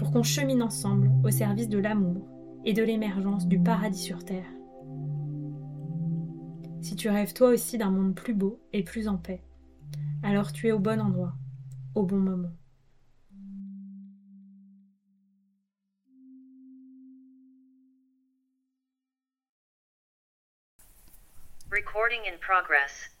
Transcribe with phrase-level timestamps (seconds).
[0.00, 2.26] pour qu'on chemine ensemble au service de l'amour
[2.64, 4.50] et de l'émergence du paradis sur Terre.
[6.80, 9.44] Si tu rêves toi aussi d'un monde plus beau et plus en paix,
[10.22, 11.34] alors tu es au bon endroit,
[11.94, 12.48] au bon moment.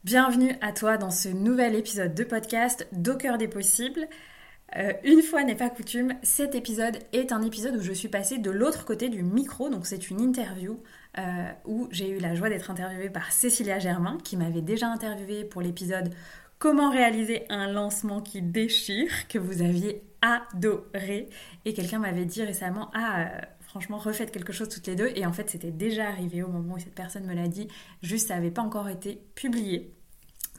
[0.02, 4.08] Bienvenue à toi dans ce nouvel épisode de podcast d'Au cœur des possibles.
[4.76, 8.38] Euh, une fois n'est pas coutume, cet épisode est un épisode où je suis passée
[8.38, 10.80] de l'autre côté du micro, donc c'est une interview
[11.18, 15.44] euh, où j'ai eu la joie d'être interviewée par Cécilia Germain, qui m'avait déjà interviewée
[15.44, 16.10] pour l'épisode
[16.60, 21.28] Comment réaliser un lancement qui déchire, que vous aviez adoré.
[21.64, 25.10] Et quelqu'un m'avait dit récemment, ah, euh, franchement, refaites quelque chose toutes les deux.
[25.14, 27.68] Et en fait, c'était déjà arrivé au moment où cette personne me l'a dit,
[28.02, 29.94] juste ça n'avait pas encore été publié.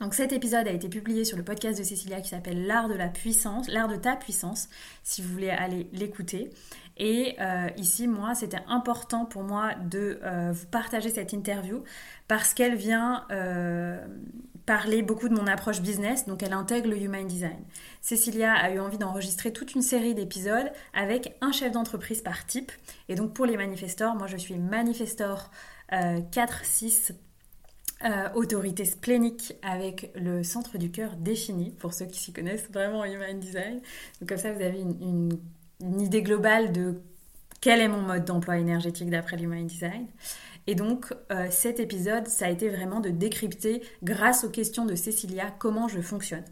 [0.02, 2.96] Donc cet épisode a été publié sur le podcast de Cécilia qui s'appelle L'art de
[2.96, 4.68] la puissance, l'art de ta puissance,
[5.04, 6.50] si vous voulez aller l'écouter.
[6.98, 11.84] Et euh, ici, moi, c'était important pour moi de euh, vous partager cette interview
[12.28, 14.04] parce qu'elle vient euh,
[14.66, 17.64] parler beaucoup de mon approche business, donc elle intègre le Human Design.
[18.02, 22.72] Cécilia a eu envie d'enregistrer toute une série d'épisodes avec un chef d'entreprise par type.
[23.08, 25.52] Et donc pour les manifestors, moi je suis manifestor
[25.92, 27.14] 4-6
[28.06, 33.00] euh, autorité splénique avec le centre du cœur défini, pour ceux qui s'y connaissent vraiment
[33.00, 33.82] en Human Design.
[34.20, 35.38] Donc comme ça, vous avez une,
[36.00, 37.02] idée globale de
[37.60, 40.08] quel est mon mode d'emploi énergétique d'après l'Human Design.
[40.68, 44.96] Et donc, euh, cet épisode, ça a été vraiment de décrypter, grâce aux questions de
[44.96, 46.46] Cécilia, comment je fonctionne.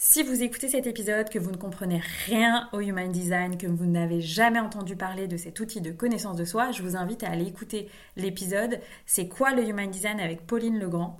[0.00, 3.84] Si vous écoutez cet épisode, que vous ne comprenez rien au Human Design, que vous
[3.84, 7.30] n'avez jamais entendu parler de cet outil de connaissance de soi, je vous invite à
[7.30, 11.18] aller écouter l'épisode C'est quoi le Human Design avec Pauline Legrand?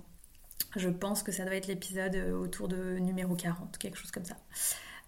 [0.77, 4.23] Je pense que ça doit être l'épisode euh, autour de numéro 40, quelque chose comme
[4.23, 4.37] ça.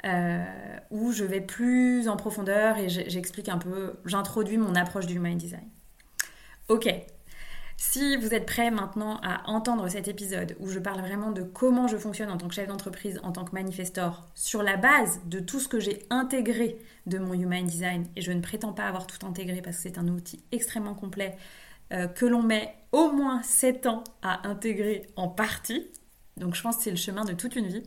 [0.04, 0.44] Euh,
[0.90, 5.38] où je vais plus en profondeur et j'explique un peu, j'introduis mon approche du Human
[5.38, 5.70] Design.
[6.68, 6.94] Ok,
[7.84, 11.88] si vous êtes prêt maintenant à entendre cet épisode où je parle vraiment de comment
[11.88, 15.40] je fonctionne en tant que chef d'entreprise, en tant que manifestor, sur la base de
[15.40, 16.78] tout ce que j'ai intégré
[17.08, 19.98] de mon Human Design, et je ne prétends pas avoir tout intégré parce que c'est
[19.98, 21.36] un outil extrêmement complet
[21.92, 25.88] euh, que l'on met au moins 7 ans à intégrer en partie,
[26.38, 27.84] donc je pense que c'est le chemin de toute une vie.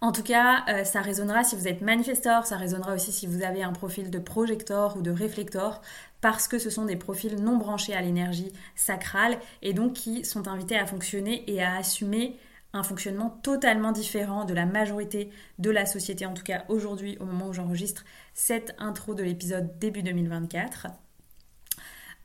[0.00, 3.42] En tout cas, euh, ça résonnera si vous êtes manifestor, ça résonnera aussi si vous
[3.42, 5.80] avez un profil de projector ou de réflector,
[6.26, 10.48] parce que ce sont des profils non branchés à l'énergie sacrale et donc qui sont
[10.48, 12.36] invités à fonctionner et à assumer
[12.72, 17.26] un fonctionnement totalement différent de la majorité de la société, en tout cas aujourd'hui au
[17.26, 18.04] moment où j'enregistre
[18.34, 20.88] cette intro de l'épisode début 2024.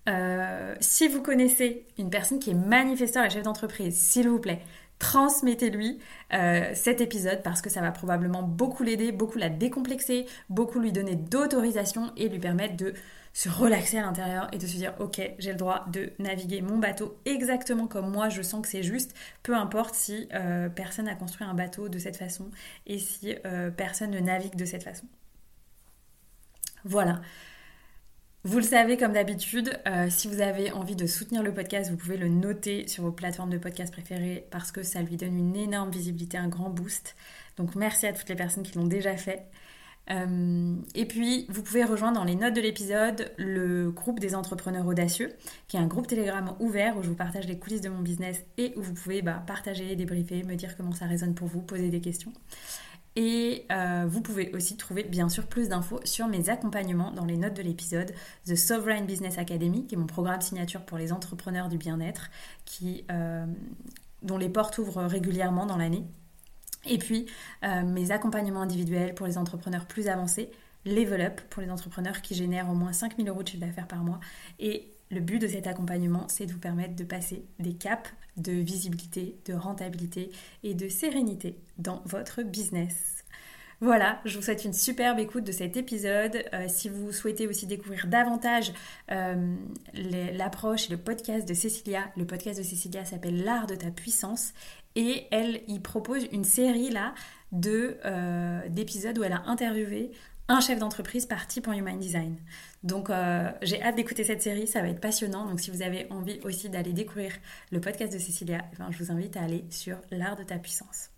[0.09, 4.63] Euh, si vous connaissez une personne qui est manifesteur et chef d'entreprise, s'il vous plaît,
[4.97, 5.99] transmettez-lui
[6.33, 10.91] euh, cet épisode parce que ça va probablement beaucoup l'aider, beaucoup la décomplexer, beaucoup lui
[10.91, 12.95] donner d'autorisation et lui permettre de
[13.33, 16.77] se relaxer à l'intérieur et de se dire ok j'ai le droit de naviguer mon
[16.77, 21.15] bateau exactement comme moi je sens que c'est juste peu importe si euh, personne n'a
[21.15, 22.49] construit un bateau de cette façon
[22.87, 25.05] et si euh, personne ne navigue de cette façon
[26.83, 27.21] voilà
[28.43, 31.95] vous le savez comme d'habitude, euh, si vous avez envie de soutenir le podcast, vous
[31.95, 35.55] pouvez le noter sur vos plateformes de podcast préférées parce que ça lui donne une
[35.55, 37.15] énorme visibilité, un grand boost.
[37.57, 39.45] Donc merci à toutes les personnes qui l'ont déjà fait.
[40.11, 44.85] Euh, et puis, vous pouvez rejoindre dans les notes de l'épisode le groupe des entrepreneurs
[44.85, 45.31] audacieux,
[45.67, 48.43] qui est un groupe Telegram ouvert où je vous partage les coulisses de mon business
[48.57, 51.89] et où vous pouvez bah, partager, débriefer, me dire comment ça résonne pour vous, poser
[51.89, 52.33] des questions.
[53.17, 57.35] Et euh, vous pouvez aussi trouver bien sûr plus d'infos sur mes accompagnements dans les
[57.35, 58.13] notes de l'épisode
[58.45, 62.29] The Sovereign Business Academy, qui est mon programme signature pour les entrepreneurs du bien-être,
[63.11, 63.45] euh,
[64.21, 66.05] dont les portes ouvrent régulièrement dans l'année.
[66.85, 67.25] Et puis
[67.63, 70.49] euh, mes accompagnements individuels pour les entrepreneurs plus avancés,
[70.85, 74.03] Level Up pour les entrepreneurs qui génèrent au moins 5000 euros de chiffre d'affaires par
[74.03, 74.19] mois.
[74.59, 78.53] Et le but de cet accompagnement, c'est de vous permettre de passer des caps de
[78.53, 80.31] visibilité, de rentabilité
[80.63, 83.21] et de sérénité dans votre business.
[83.83, 86.43] Voilà, je vous souhaite une superbe écoute de cet épisode.
[86.53, 88.73] Euh, si vous souhaitez aussi découvrir davantage
[89.11, 89.55] euh,
[89.95, 94.53] l'approche et le podcast de Cécilia, le podcast de Cécilia s'appelle L'art de ta puissance
[94.95, 97.13] et elle y propose une série là
[97.51, 100.11] de euh, d'épisodes où elle a interviewé
[100.47, 102.35] un chef d'entreprise par type en Human Design.
[102.83, 103.09] Donc
[103.61, 105.45] j'ai hâte d'écouter cette série, ça va être passionnant.
[105.45, 107.31] Donc si vous avez envie aussi d'aller découvrir
[107.71, 110.57] le podcast de Cécilia, eh ben, je vous invite à aller sur l'art de ta
[110.57, 111.09] puissance.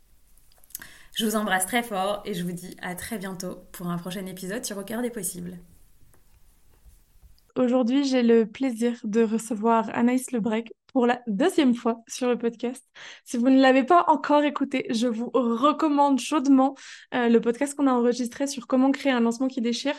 [1.15, 4.25] Je vous embrasse très fort et je vous dis à très bientôt pour un prochain
[4.25, 5.57] épisode sur Au cœur des possibles.
[7.55, 12.88] Aujourd'hui, j'ai le plaisir de recevoir Anaïs Lebrec pour la deuxième fois sur le podcast.
[13.25, 16.75] Si vous ne l'avez pas encore écouté, je vous recommande chaudement
[17.13, 19.95] euh, le podcast qu'on a enregistré sur comment créer un lancement qui déchire.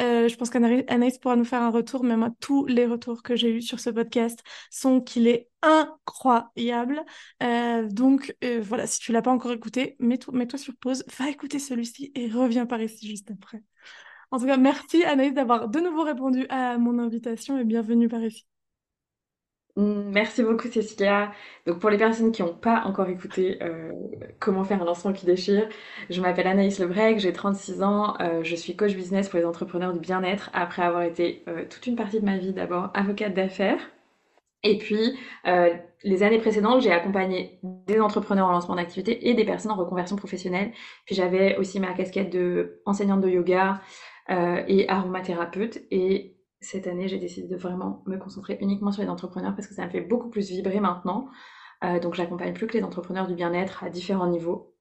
[0.00, 3.36] Euh, je pense qu'Anaïs pourra nous faire un retour, mais moi, tous les retours que
[3.36, 7.04] j'ai eus sur ce podcast sont qu'il est incroyable.
[7.42, 11.58] Euh, donc voilà, si tu l'as pas encore écouté, mets-toi mets sur pause, va écouter
[11.58, 13.62] celui-ci et reviens par ici juste après.
[14.30, 18.22] En tout cas, merci Anaïs d'avoir de nouveau répondu à mon invitation et bienvenue par
[18.22, 18.57] ici.
[19.78, 21.32] Mm, merci beaucoup Cécilia.
[21.66, 23.92] Donc pour les personnes qui n'ont pas encore écouté euh,
[24.40, 25.68] comment faire un lancement qui déchire,
[26.10, 29.92] je m'appelle Anaïs Lebrec, j'ai 36 ans, euh, je suis coach business pour les entrepreneurs
[29.92, 33.78] du bien-être après avoir été euh, toute une partie de ma vie d'abord avocate d'affaires.
[34.64, 35.16] Et puis
[36.04, 40.16] les années précédentes, j'ai accompagné des entrepreneurs en lancement d'activité et des personnes en reconversion
[40.16, 40.72] professionnelle.
[41.06, 43.80] Puis j'avais aussi ma casquette de enseignante de yoga,
[44.28, 45.78] et aromathérapeute.
[45.90, 49.74] Et cette année, j'ai décidé de vraiment me concentrer uniquement sur les entrepreneurs parce que
[49.74, 51.28] ça me fait beaucoup plus vibrer maintenant.
[51.84, 54.74] Euh, donc j'accompagne plus que les entrepreneurs du bien-être à différents niveaux.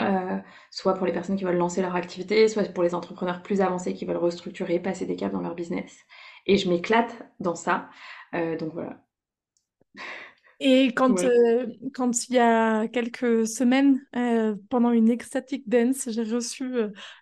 [0.00, 0.38] Euh,
[0.70, 3.94] soit pour les personnes qui veulent lancer leur activité, soit pour les entrepreneurs plus avancés
[3.94, 5.96] qui veulent restructurer, passer des caps dans leur business.
[6.46, 7.88] Et je m'éclate dans ça.
[8.32, 9.04] donc voilà.
[10.60, 11.22] Et quand,
[11.92, 14.00] quand il y a quelques semaines,
[14.70, 16.72] pendant une ecstatic dance, j'ai reçu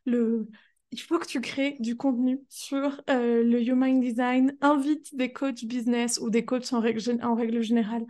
[0.06, 0.46] le,
[0.92, 5.64] il faut que tu crées du contenu sur euh, le Human Design, invite des coachs
[5.64, 8.04] business ou des coachs en règle, générale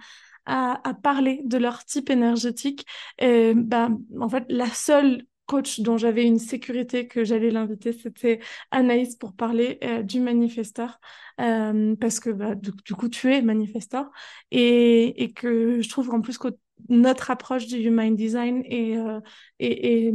[0.47, 2.87] à, parler de leur type énergétique.
[3.21, 8.39] Ben, en fait, la seule coach dont j'avais une sécurité que j'allais l'inviter, c'était
[8.71, 11.01] Anaïs pour parler euh, du manifesteur,
[11.41, 14.11] euh, parce que bah, du, coup, tu es manifesteur,
[14.53, 16.49] et, et que je trouve en plus que
[16.89, 19.21] notre approche du human design est, euh,
[19.59, 20.13] est,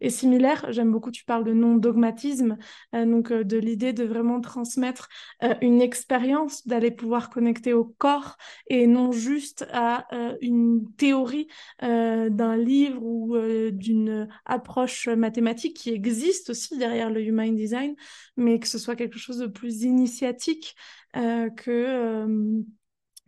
[0.00, 0.66] est, similaire.
[0.70, 2.56] J'aime beaucoup, tu parles de non-dogmatisme,
[2.94, 5.08] euh, donc euh, de l'idée de vraiment transmettre
[5.62, 8.36] une expérience, d'aller pouvoir connecter au corps
[8.68, 10.06] et non juste à
[10.40, 11.48] une théorie
[11.80, 13.36] d'un livre ou
[13.70, 17.94] d'une approche mathématique qui existe aussi derrière le human design,
[18.36, 20.74] mais que ce soit quelque chose de plus initiatique
[21.14, 22.64] que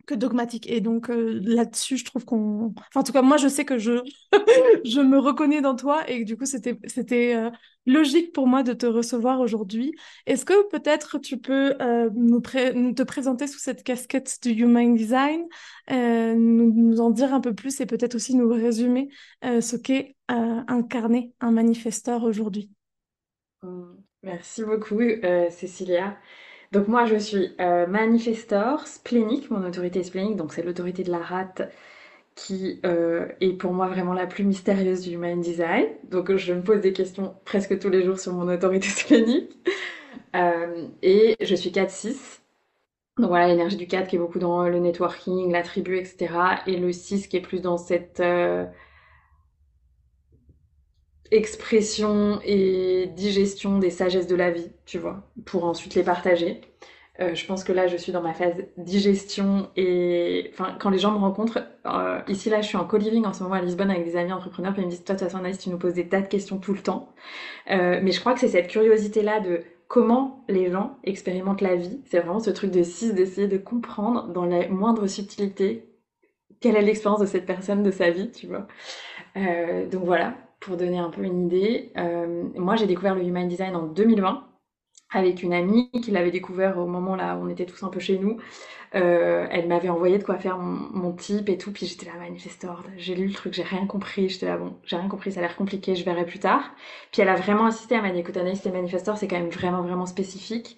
[0.05, 0.69] que dogmatique.
[0.69, 2.73] Et donc euh, là-dessus, je trouve qu'on...
[2.95, 4.01] En tout cas, moi, je sais que je,
[4.85, 7.49] je me reconnais dans toi et du coup, c'était, euh,
[7.85, 9.93] logique pour moi de te recevoir aujourd'hui.
[10.25, 15.41] Est-ce que peut-être tu peux euh, nous, te présenter sous cette casquette du Human Design,
[15.89, 19.09] nous, nous, en dire un peu plus et peut-être aussi nous résumer
[19.41, 22.69] ce qu'est incarner un manifesteur aujourd'hui?
[24.23, 25.01] Merci beaucoup,
[25.49, 26.17] Cécilia.
[26.71, 31.19] Donc moi, je suis euh, manifestor splénique, mon autorité splénique, donc c'est l'autorité de la
[31.19, 31.69] rate
[32.35, 35.87] qui euh, est pour moi vraiment la plus mystérieuse du Human Design.
[36.09, 39.57] Donc je me pose des questions presque tous les jours sur mon autorité splénique.
[40.35, 42.39] Euh, et je suis 4-6.
[43.17, 46.33] Donc voilà, l'énergie du 4 qui est beaucoup dans le networking, la tribu, etc.
[46.67, 48.21] Et le 6 qui est plus dans cette
[51.31, 56.61] expression et digestion des sagesses de la vie, tu vois, pour ensuite les partager.
[57.19, 60.97] Euh, je pense que là, je suis dans ma phase digestion et enfin, quand les
[60.97, 63.91] gens me rencontrent, euh, ici là, je suis en co-living en ce moment à Lisbonne
[63.91, 65.77] avec des amis entrepreneurs, puis ils me disent, toi, de toute façon, Anaïs, tu nous
[65.77, 67.13] poses des tas de questions tout le temps.
[67.69, 72.01] Euh, mais je crois que c'est cette curiosité-là de comment les gens expérimentent la vie.
[72.05, 75.85] C'est vraiment ce truc de 6, d'essayer de comprendre dans la moindre subtilité
[76.61, 78.67] quelle est l'expérience de cette personne, de sa vie, tu vois.
[79.91, 83.75] donc voilà, pour donner un peu une idée, euh, moi j'ai découvert le Human Design
[83.75, 84.47] en 2020
[85.13, 87.99] avec une amie qui l'avait découvert au moment là où on était tous un peu
[87.99, 88.37] chez nous.
[88.95, 92.83] Euh, elle m'avait envoyé de quoi faire mon, type et tout, puis j'étais là, manifestor,
[92.97, 95.43] j'ai lu le truc, j'ai rien compris, j'étais là, bon, j'ai rien compris, ça a
[95.43, 96.71] l'air compliqué, je verrai plus tard.
[97.11, 99.81] Puis elle a vraiment insisté, elle m'a écoute Anaïs, les manifestor, c'est quand même vraiment,
[99.81, 100.77] vraiment spécifique.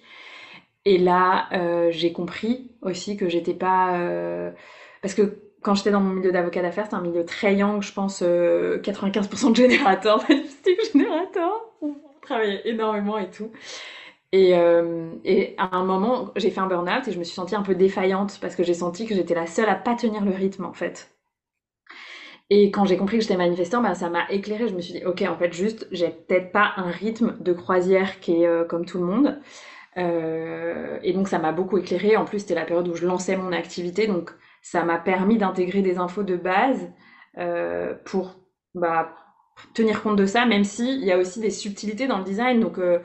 [0.84, 3.98] Et là, euh, j'ai compris aussi que j'étais pas...
[5.02, 7.92] parce que quand j'étais dans mon milieu d'avocat d'affaires, c'était un milieu très young, je
[7.92, 11.62] pense 95% euh, de générateurs, statistiques générateurs.
[12.20, 13.50] travaillais énormément et tout.
[14.30, 17.54] Et, euh, et à un moment, j'ai fait un burn-out et je me suis sentie
[17.56, 20.32] un peu défaillante parce que j'ai senti que j'étais la seule à pas tenir le
[20.32, 21.10] rythme en fait.
[22.50, 24.68] Et quand j'ai compris que j'étais manifestant, ben, ça m'a éclairé.
[24.68, 28.20] Je me suis dit, ok, en fait, juste, j'ai peut-être pas un rythme de croisière
[28.20, 29.40] qui est euh, comme tout le monde.
[29.96, 32.16] Et donc, ça m'a beaucoup éclairé.
[32.16, 34.06] En plus, c'était la période où je lançais mon activité.
[34.08, 34.32] Donc,
[34.64, 36.90] ça m'a permis d'intégrer des infos de base
[37.36, 38.40] euh, pour
[38.74, 39.14] bah,
[39.74, 42.60] tenir compte de ça, même s'il y a aussi des subtilités dans le design.
[42.60, 42.98] Donc, euh,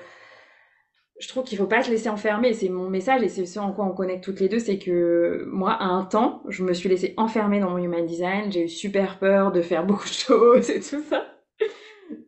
[1.19, 2.53] je trouve qu'il faut pas se laisser enfermer.
[2.53, 5.43] C'est mon message et c'est ce en quoi on connecte toutes les deux, c'est que
[5.51, 8.49] moi, à un temps, je me suis laissée enfermer dans mon human design.
[8.49, 11.25] J'ai eu super peur de faire beaucoup de choses et tout ça.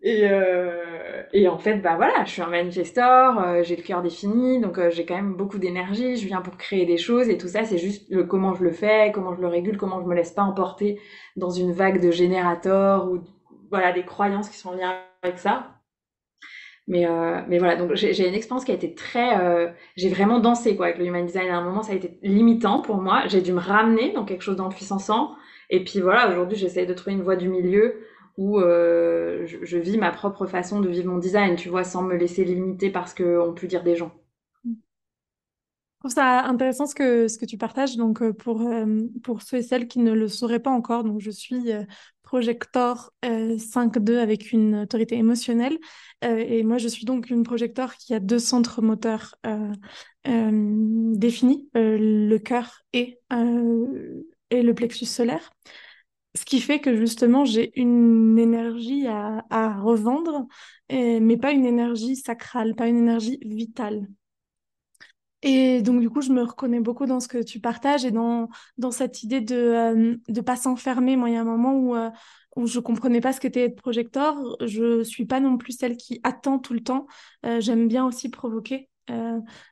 [0.02, 1.01] Et, euh,
[1.34, 4.78] et en fait, bah voilà, je suis un manifestor, euh, j'ai le cœur défini, donc
[4.78, 6.18] euh, j'ai quand même beaucoup d'énergie.
[6.18, 8.72] Je viens pour créer des choses et tout ça, c'est juste le comment je le
[8.72, 11.00] fais, comment je le régule, comment je me laisse pas emporter
[11.36, 13.20] dans une vague de générateurs ou
[13.70, 15.82] voilà des croyances qui sont lien avec ça.
[16.88, 19.40] Mais, euh, mais voilà, donc j'ai une expérience qui a été très...
[19.40, 21.50] Euh, j'ai vraiment dansé quoi avec le human design.
[21.50, 23.24] À un moment, ça a été limitant pour moi.
[23.28, 25.36] J'ai dû me ramener dans quelque chose d'empuissant.
[25.70, 27.96] Et puis voilà, aujourd'hui, j'essaie de trouver une voie du milieu
[28.42, 32.16] où euh, je, vis ma propre façon de vivre mon design, tu vois, sans me
[32.16, 34.12] laisser limiter parce qu'on peut dire des gens.
[34.66, 34.70] Je
[36.00, 37.98] trouve ça intéressant ce que, ce que tu partages.
[37.98, 41.22] Donc, euh, pour, euh, pour ceux et celles qui ne le sauraient pas encore, donc
[41.22, 41.84] je suis euh,
[42.24, 45.78] projector 5-2 avec une autorité émotionnelle.
[46.24, 49.36] et moi, je suis donc une projector qui a deux centres moteurs
[50.24, 53.20] définis, le cœur et,
[54.50, 55.52] et le plexus solaire.
[56.34, 60.48] Ce qui fait que justement, j'ai une énergie à, revendre,
[60.90, 64.08] mais pas une énergie sacrale, pas une énergie vitale.
[65.44, 68.50] Et donc, du coup, je me reconnais beaucoup dans ce que tu partages et dans,
[68.78, 69.56] dans cette idée de
[69.96, 71.16] ne euh, pas s'enfermer.
[71.16, 72.12] Moi, il y a un moment où, euh,
[72.56, 74.38] où je comprenais pas ce qu'était être projecteur.
[74.64, 77.08] Je suis pas non plus celle qui attend tout le temps.
[77.46, 78.88] Euh, J'aime bien aussi provoquer.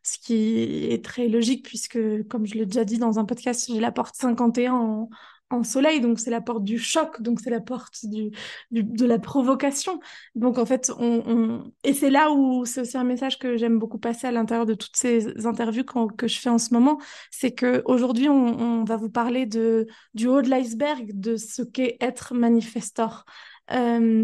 [0.04, 1.98] Ce qui est très logique puisque,
[2.28, 5.10] comme je l'ai déjà dit dans un podcast, j'ai la porte 51 en,
[5.50, 8.32] en soleil, donc c'est la porte du choc, donc c'est la porte du,
[8.72, 10.00] du, de la provocation.
[10.36, 11.72] Donc en fait, on, on...
[11.84, 14.74] et c'est là où c'est aussi un message que j'aime beaucoup passer à l'intérieur de
[14.76, 15.84] toutes ces interviews
[16.18, 17.00] que je fais en ce moment,
[17.32, 21.62] c'est que aujourd'hui on, on, va vous parler de du haut de l'iceberg de ce
[21.62, 23.26] qu'est être manifestor.
[23.72, 24.24] Euh,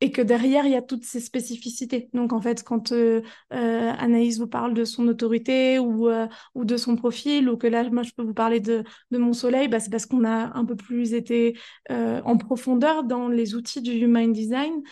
[0.00, 2.10] et que derrière, il y a toutes ces spécificités.
[2.12, 3.22] Donc, en fait, quand euh,
[3.52, 7.66] euh, Anaïs vous parle de son autorité ou, euh, ou de son profil, ou que
[7.66, 10.64] là, moi, je peux vous parler de, mon soleil, bah, c'est parce qu'on a un
[10.64, 14.82] peu plus été en profondeur dans les outils du Human Design.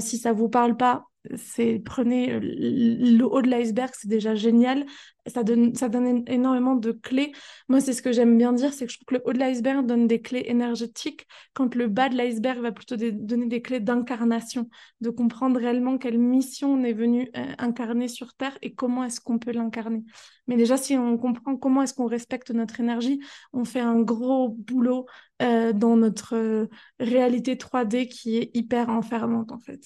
[0.00, 1.04] si ça vous parle pas,
[1.36, 4.84] c'est prenez le haut de l'iceberg, c'est déjà génial.
[5.28, 7.32] Ça donne, ça donne énormément de clés.
[7.68, 9.38] Moi, c'est ce que j'aime bien dire, c'est que je trouve que le haut de
[9.38, 13.78] l'iceberg donne des clés énergétiques, quand le bas de l'iceberg va plutôt donner des clés
[13.78, 14.68] d'incarnation,
[15.00, 19.20] de comprendre réellement quelle mission on est venu euh, incarner sur Terre et comment est-ce
[19.20, 20.02] qu'on peut l'incarner.
[20.48, 23.20] Mais déjà, si on comprend comment est-ce qu'on respecte notre énergie,
[23.52, 25.06] on fait un gros boulot
[25.40, 26.66] euh, dans notre euh,
[26.98, 29.82] réalité 3D qui est hyper enfermante en fait.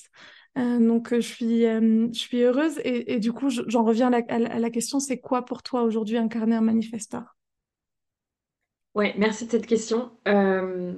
[0.57, 2.79] Euh, donc, euh, je suis, euh, je suis heureuse.
[2.85, 5.83] Et, et du coup, j'en reviens à la, à la question, c'est quoi pour toi
[5.83, 7.37] aujourd'hui incarner un manifesteur?
[8.95, 10.11] Ouais, merci de cette question.
[10.27, 10.95] Euh...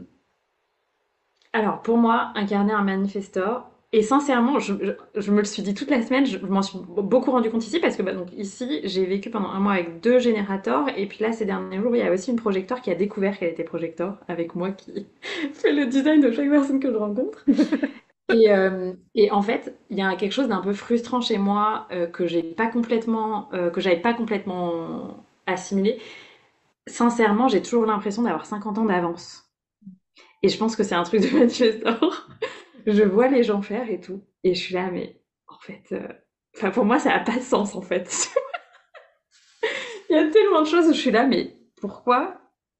[1.52, 5.74] Alors, pour moi, incarner un manifestor, et sincèrement, je, je, je, me le suis dit
[5.74, 8.28] toute la semaine, je, je m'en suis beaucoup rendu compte ici, parce que bah, donc,
[8.36, 11.96] ici, j'ai vécu pendant un mois avec deux générateurs, et puis là, ces derniers jours,
[11.96, 15.06] il y a aussi une projecteur qui a découvert qu'elle était projecteur, avec moi qui
[15.54, 17.44] fait le design de chaque personne que je rencontre.
[18.30, 21.88] Et, euh, et, en fait, il y a quelque chose d'un peu frustrant chez moi
[21.92, 25.98] euh, que j'ai pas complètement, euh, que j'avais pas complètement assimilé.
[26.86, 29.44] Sincèrement, j'ai toujours l'impression d'avoir 50 ans d'avance.
[30.42, 32.28] Et je pense que c'est un truc de manifestor.
[32.86, 35.94] je vois les gens faire et tout, et je suis là, mais en fait,
[36.56, 38.28] enfin pour moi, ça n'a pas de sens en fait.
[40.10, 42.37] il y a tellement de choses où je suis là, mais pourquoi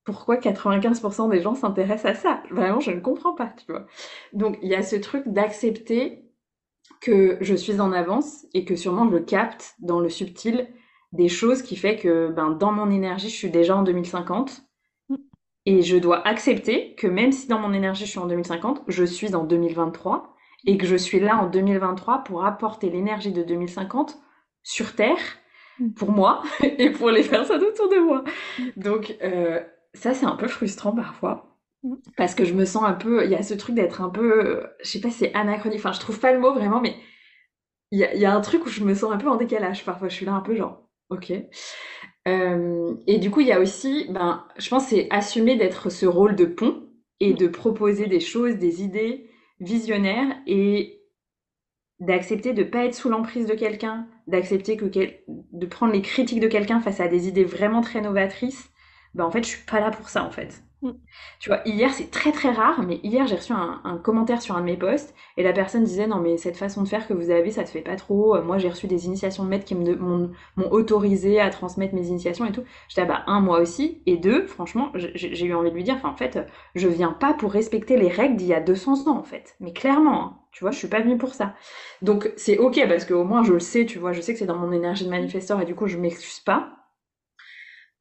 [0.08, 3.84] pourquoi 95% des gens s'intéressent à ça Vraiment, je ne comprends pas, tu vois.
[4.32, 6.24] Donc, il y a ce truc d'accepter
[7.02, 10.66] que je suis en avance et que sûrement je capte dans le subtil
[11.12, 14.62] des choses qui fait que ben, dans mon énergie, je suis déjà en 2050.
[15.66, 19.04] Et je dois accepter que même si dans mon énergie, je suis en 2050, je
[19.04, 20.34] suis en 2023
[20.64, 24.18] et que je suis là en 2023 pour apporter l'énergie de 2050
[24.62, 25.20] sur Terre
[25.96, 28.24] pour moi et pour les personnes autour de moi.
[28.76, 29.60] Donc, euh,
[29.94, 31.58] ça, c'est un peu frustrant parfois.
[31.82, 31.94] Mm.
[32.16, 33.24] Parce que je me sens un peu.
[33.24, 34.66] Il y a ce truc d'être un peu.
[34.82, 35.78] Je sais pas si c'est anachronique.
[35.78, 36.96] Enfin, je trouve pas le mot vraiment, mais
[37.90, 39.36] il y, a, il y, a, un truc où je me sens un peu en
[39.36, 40.08] décalage parfois.
[40.08, 41.32] Je suis là un peu genre, ok.
[42.28, 46.06] Euh, et du coup, il y a aussi, ben, je pense, c'est assumer d'être ce
[46.06, 46.88] rôle de pont
[47.20, 49.30] et de proposer des choses, des idées
[49.60, 51.02] visionnaires et
[52.00, 56.46] d'accepter de pas être sous l'emprise de quelqu'un, d'accepter que de prendre les critiques de
[56.46, 58.70] quelqu'un face à des idées vraiment très novatrices,
[59.18, 60.62] ben en fait, je suis pas là pour ça en fait.
[60.82, 60.90] Mm.
[61.40, 64.60] Tu vois, hier, c'est très très rare, mais hier, j'ai reçu un, commentaire sur un
[64.60, 67.30] de mes posts et la personne disait Non, mais cette façon de faire que vous
[67.30, 68.36] avez, ça te fait pas trop.
[68.36, 70.30] Euh, moi, j'ai reçu des initiations de maîtres qui m'ont
[70.70, 72.62] autorisé à transmettre mes initiations et tout.
[72.88, 74.02] J'étais, ah bah, un, moi aussi.
[74.06, 76.38] Et deux, franchement, j'ai eu envie de lui dire Enfin, en fait,
[76.76, 79.56] je viens pas pour respecter les règles d'il y a 200 ans, en fait.
[79.60, 81.54] Mais clairement, hein, tu vois, je suis pas venue pour ça.
[82.02, 84.46] Donc, c'est ok parce qu'au moins, je le sais, tu vois, je sais que c'est
[84.46, 86.77] dans mon énergie de manifesteur et du coup, je m'excuse pas.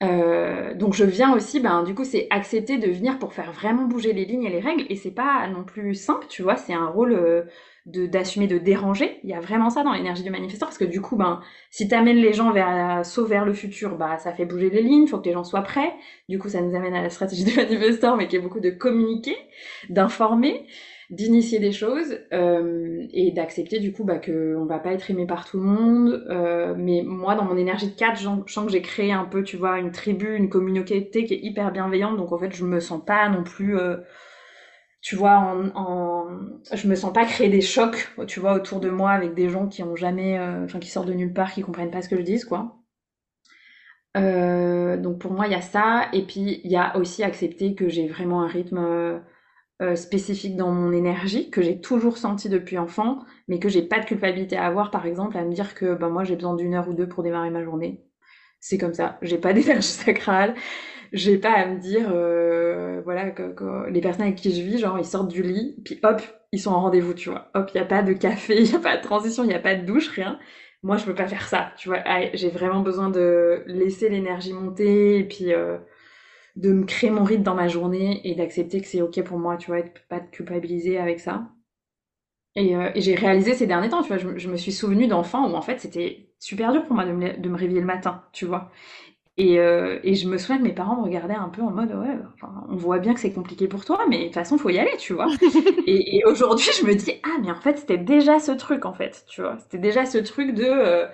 [0.03, 3.85] Euh, donc je viens aussi, ben du coup c'est accepter de venir pour faire vraiment
[3.85, 6.73] bouger les lignes et les règles et c'est pas non plus simple, tu vois, c'est
[6.73, 7.43] un rôle euh,
[7.87, 9.19] de d'assumer de déranger.
[9.23, 11.87] Il y a vraiment ça dans l'énergie du manifesteur parce que du coup ben si
[11.87, 15.17] t'amènes les gens vers sauf vers le futur, bah ça fait bouger les lignes, faut
[15.17, 15.93] que les gens soient prêts.
[16.29, 18.69] Du coup ça nous amène à la stratégie du manifesteur mais qui est beaucoup de
[18.69, 19.35] communiquer,
[19.89, 20.67] d'informer
[21.09, 25.45] d'initier des choses euh, et d'accepter du coup bah, qu'on va pas être aimé par
[25.45, 26.25] tout le monde.
[26.29, 29.43] Euh, mais moi, dans mon énergie de 4, je sens que j'ai créé un peu,
[29.43, 32.17] tu vois, une tribu, une communauté qui est hyper bienveillante.
[32.17, 33.97] Donc en fait, je me sens pas non plus, euh,
[35.01, 36.27] tu vois, en, en,
[36.73, 39.67] je me sens pas créer des chocs, tu vois, autour de moi avec des gens
[39.67, 42.17] qui ont jamais, euh, enfin, qui sortent de nulle part, qui comprennent pas ce que
[42.17, 42.75] je dis, quoi.
[44.15, 46.09] Donc pour moi, il y a ça.
[46.13, 49.21] Et puis, il y a aussi accepter que j'ai vraiment un rythme
[49.81, 53.99] euh, spécifique dans mon énergie que j'ai toujours senti depuis enfant, mais que j'ai pas
[53.99, 56.73] de culpabilité à avoir, par exemple, à me dire que ben moi j'ai besoin d'une
[56.73, 58.03] heure ou deux pour démarrer ma journée.
[58.59, 59.17] C'est comme ça.
[59.21, 60.55] J'ai pas d'énergie sacrale.
[61.13, 64.97] J'ai pas à me dire, euh, voilà, que, les personnes avec qui je vis, genre
[64.99, 67.49] ils sortent du lit, puis hop, ils sont en rendez-vous, tu vois.
[67.53, 69.53] Hop, il y a pas de café, il y a pas de transition, il y
[69.53, 70.39] a pas de douche, rien.
[70.83, 71.99] Moi, je peux pas faire ça, tu vois.
[72.33, 75.77] J'ai vraiment besoin de laisser l'énergie monter et puis euh,
[76.57, 79.57] de me créer mon rythme dans ma journée et d'accepter que c'est ok pour moi,
[79.57, 81.47] tu vois, et pas de culpabiliser avec ça.
[82.55, 85.47] Et, euh, et j'ai réalisé ces derniers temps, tu vois, je, me suis souvenu d'enfants
[85.47, 88.23] où en fait c'était super dur pour moi de me, de me, réveiller le matin,
[88.33, 88.71] tu vois.
[89.37, 91.93] Et, euh, et, je me souviens que mes parents me regardaient un peu en mode
[91.93, 94.71] ouais, enfin, on voit bien que c'est compliqué pour toi, mais de toute façon faut
[94.71, 95.27] y aller, tu vois.
[95.87, 98.93] et, et aujourd'hui je me dis ah mais en fait c'était déjà ce truc en
[98.93, 101.05] fait, tu vois, c'était déjà ce truc de euh,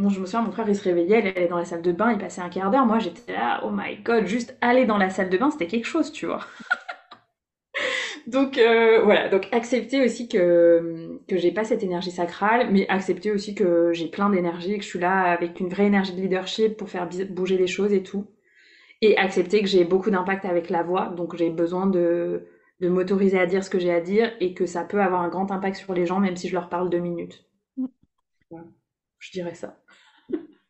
[0.00, 1.92] Bon, je me souviens, mon frère, il se réveillait, il allait dans la salle de
[1.92, 2.86] bain, il passait un quart d'heure.
[2.86, 5.86] Moi, j'étais là, oh my god, juste aller dans la salle de bain, c'était quelque
[5.86, 6.40] chose, tu vois.
[8.26, 13.30] donc euh, voilà, donc accepter aussi que que j'ai pas cette énergie sacrale, mais accepter
[13.30, 16.78] aussi que j'ai plein d'énergie, que je suis là avec une vraie énergie de leadership
[16.78, 18.26] pour faire bouger les choses et tout,
[19.02, 22.46] et accepter que j'ai beaucoup d'impact avec la voix, donc j'ai besoin de
[22.80, 25.28] de m'autoriser à dire ce que j'ai à dire et que ça peut avoir un
[25.28, 27.44] grand impact sur les gens, même si je leur parle deux minutes.
[27.76, 27.86] Mm.
[29.20, 29.78] Je dirais ça.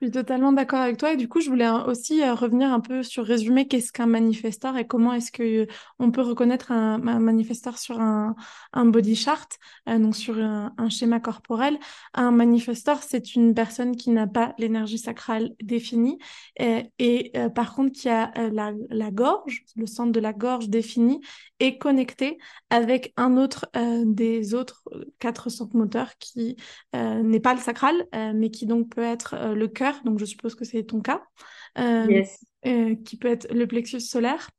[0.00, 1.12] Je suis totalement d'accord avec toi.
[1.12, 4.78] Et du coup, je voulais aussi euh, revenir un peu sur résumer qu'est-ce qu'un manifesteur
[4.78, 5.66] et comment est-ce que euh,
[5.98, 8.34] on peut reconnaître un, manifesteur sur un,
[8.72, 9.46] body chart,
[9.90, 11.78] euh, donc sur un, schéma corporel?
[12.14, 16.18] Un manifesteur, c'est une personne qui n'a pas l'énergie sacrale définie
[16.58, 21.20] et, par contre qui a la, la, gorge, le centre de la gorge défini
[21.58, 22.38] et connecté
[22.70, 23.70] avec un autre
[24.04, 24.82] des autres
[25.18, 26.56] quatre centres moteurs qui
[26.94, 27.94] n'est pas le sacral,
[28.34, 31.22] mais qui donc peut être le cœur donc je suppose que c'est ton cas,
[31.78, 32.22] euh,
[32.66, 34.50] euh, qui peut être le plexus solaire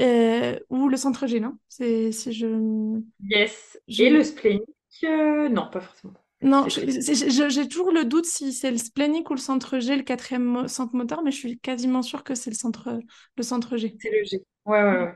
[0.00, 3.00] euh, ou le centre G, non C'est si je.
[3.28, 3.78] Yes.
[3.88, 4.64] Et le splénique,
[5.02, 6.14] non, pas forcément.
[6.42, 10.68] Non, j'ai toujours le doute si c'est le splénique ou le centre G, le quatrième
[10.68, 12.98] centre moteur, mais je suis quasiment sûre que c'est le centre,
[13.36, 13.94] le centre G.
[14.00, 14.42] C'est le G.
[14.66, 15.14] Ouais, ouais, ouais.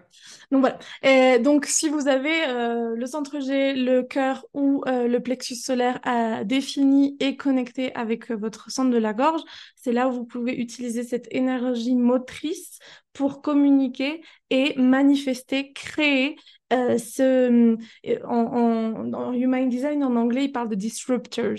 [0.50, 0.78] Donc voilà.
[1.02, 5.56] Et donc si vous avez euh, le centre G, le cœur ou euh, le plexus
[5.56, 6.00] solaire
[6.44, 9.42] défini et connecté avec euh, votre centre de la gorge,
[9.76, 12.78] c'est là où vous pouvez utiliser cette énergie motrice
[13.12, 16.36] pour communiquer et manifester, créer
[16.74, 17.76] euh, euh,
[18.24, 21.54] en, Human Design, en anglais, il parle de disruptors,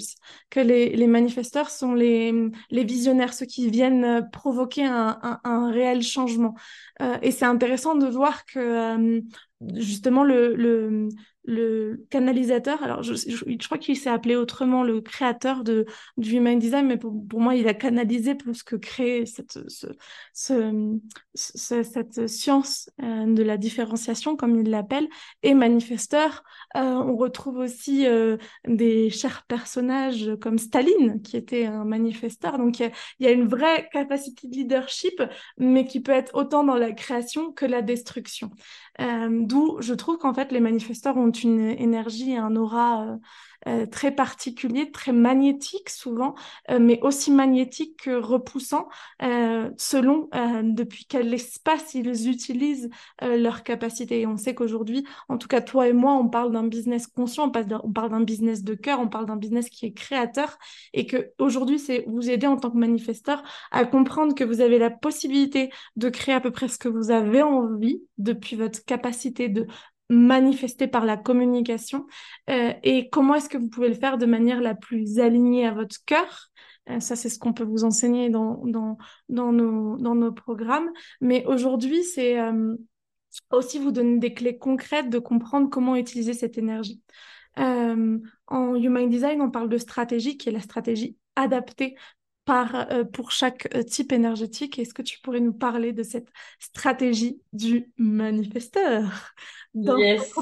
[0.49, 2.33] que les, manifesteurs sont les,
[2.69, 6.55] les, visionnaires, ceux qui viennent euh, provoquer un, réel changement.
[7.21, 9.21] Et c'est intéressant de voir que
[9.75, 11.09] justement le,
[11.45, 15.85] le canalisateur, alors je, crois qu'il s'est appelé autrement le créateur de,
[16.17, 19.87] du Human Design, mais pour, moi, il a canalisé plus que créé cette, ce,
[20.33, 25.07] ce, cette science euh, de la différenciation, comme il l'appelle,
[25.43, 26.43] et manifesteur.
[26.75, 32.57] Euh, on retrouve aussi euh, des chers personnages comme Staline, qui était un manifesteur.
[32.57, 35.21] Donc, il y, y, a une vraie capacité de leadership,
[35.57, 38.49] mais qui peut être autant dans la création que la destruction.
[38.99, 43.17] D'où je trouve qu'en fait, les manifesteurs ont une énergie et un aura
[43.67, 46.35] euh, très particulier, très magnétique souvent,
[46.69, 48.87] euh, mais aussi magnétique que repoussant,
[49.23, 50.29] euh, selon
[50.63, 52.89] depuis quel espace ils utilisent
[53.21, 54.21] leur capacité.
[54.21, 57.51] Et on sait qu'aujourd'hui, en tout cas toi et moi, on parle d'un business conscient,
[57.83, 60.57] on parle d'un business de cœur, on parle d'un business qui est créateur,
[60.93, 64.77] et que aujourd'hui, c'est vous aider en tant que manifesteur à comprendre que vous avez
[64.77, 69.49] la possibilité de créer à peu près ce que vous avez envie depuis votre capacité
[69.49, 69.67] de
[70.09, 72.05] manifester par la communication
[72.49, 75.73] euh, et comment est-ce que vous pouvez le faire de manière la plus alignée à
[75.73, 76.49] votre cœur?
[76.89, 78.97] Euh, ça, c'est ce qu'on peut vous enseigner dans, dans,
[79.29, 80.91] dans, nos, dans nos programmes.
[81.21, 82.75] Mais aujourd'hui, c'est euh,
[83.51, 87.01] aussi vous donner des clés concrètes de comprendre comment utiliser cette énergie.
[87.57, 91.95] en Human Design, on parle de stratégie qui est la stratégie adaptée
[92.45, 94.79] par, pour chaque type énergétique.
[94.79, 96.29] Est-ce que tu pourrais nous parler de cette
[96.59, 99.03] stratégie du manifesteur
[99.73, 100.33] Yes.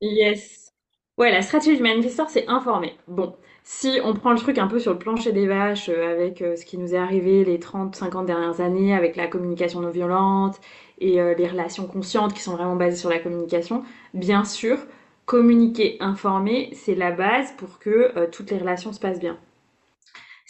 [0.00, 0.72] yes.
[1.16, 2.96] Ouais, la stratégie du manifesteur, c'est informer.
[3.08, 6.42] Bon, si on prend le truc un peu sur le plancher des vaches euh, avec
[6.42, 9.90] euh, ce qui nous est arrivé les 30, 50 dernières années, avec la communication non
[9.90, 10.60] violente
[10.98, 13.82] et euh, les relations conscientes qui sont vraiment basées sur la communication,
[14.14, 14.78] bien sûr,
[15.26, 19.38] communiquer, informer, c'est la base pour que toutes les relations se passent bien.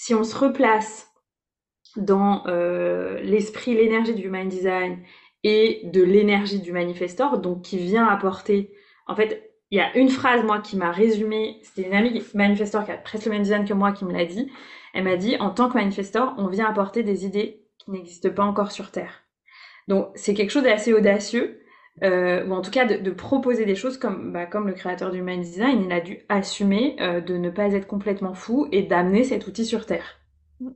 [0.01, 1.13] Si on se replace
[1.97, 2.45] dans
[3.21, 5.01] l'esprit, l'énergie du human design
[5.43, 8.73] et de l'énergie du manifestor, donc qui vient apporter.
[9.09, 11.59] En fait, il y a une phrase, moi, qui m'a résumé.
[11.65, 14.25] C'était une amie manifestor qui a presque le même design que moi qui me l'a
[14.25, 14.49] dit.
[14.95, 18.45] Elle m'a dit en tant que manifestor, on vient apporter des idées qui n'existent pas
[18.45, 19.25] encore sur Terre.
[19.89, 21.61] Donc, c'est quelque chose d'assez audacieux.
[22.05, 25.23] Euh, ou en tout cas de, proposer des choses comme, bah, comme le créateur du
[25.23, 29.25] Mind Design, il a dû assumer euh, de ne pas être complètement fou et d'amener
[29.25, 30.21] cet outil sur Terre.
[30.61, 30.69] Mm.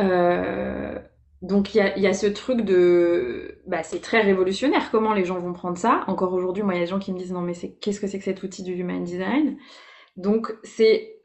[0.00, 0.98] Euh,
[1.42, 4.90] donc il y a, ce truc de, bah, c'est très révolutionnaire.
[4.90, 7.12] Comment les gens vont prendre ça Encore aujourd'hui, moi, il y a des gens qui
[7.12, 9.56] me disent non, mais c'est qu'est-ce que c'est que cet outil du human design?
[10.16, 11.20] Donc c'est,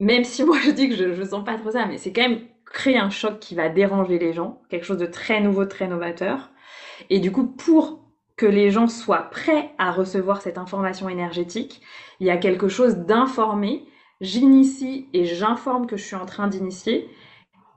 [0.00, 2.28] même si moi je dis que je, je sens pas trop ça, mais c'est quand
[2.28, 5.88] même créer un choc qui va déranger les gens, quelque chose de très nouveau, très
[5.88, 6.50] novateur.
[7.10, 8.00] Et du coup, pour
[8.36, 11.80] que les gens soient prêts à recevoir cette information énergétique,
[12.20, 13.84] il y a quelque chose d'informé.
[14.20, 17.08] J'initie et j'informe que je suis en train d'initier.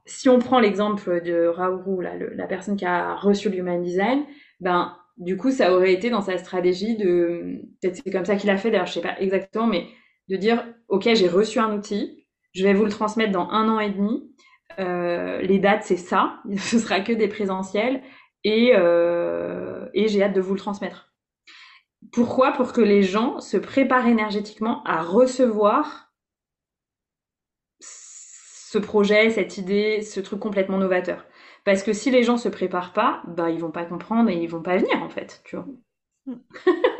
[0.06, 4.24] Si on prend l'exemple de Raourou, la personne qui a reçu l'Human Design,
[4.60, 8.50] ben, du coup, ça aurait été dans sa stratégie de, peut-être c'est comme ça qu'il
[8.50, 9.88] a fait, d'ailleurs, je sais pas exactement, mais
[10.30, 13.80] de dire, OK, j'ai reçu un outil, je vais vous le transmettre dans un an
[13.80, 14.32] et demi,
[14.80, 18.02] euh, les dates, c'est ça, ce sera que des présentiels,
[18.44, 21.14] et, euh, et j'ai hâte de vous le transmettre.
[22.12, 22.54] Pourquoi?
[22.54, 26.12] Pour que les gens se préparent énergétiquement à recevoir
[27.80, 31.26] ce projet, cette idée, ce truc complètement novateur.
[31.66, 34.50] Parce que si les gens se préparent pas, bah ils vont pas comprendre et ils
[34.50, 35.68] vont pas venir en fait, tu vois.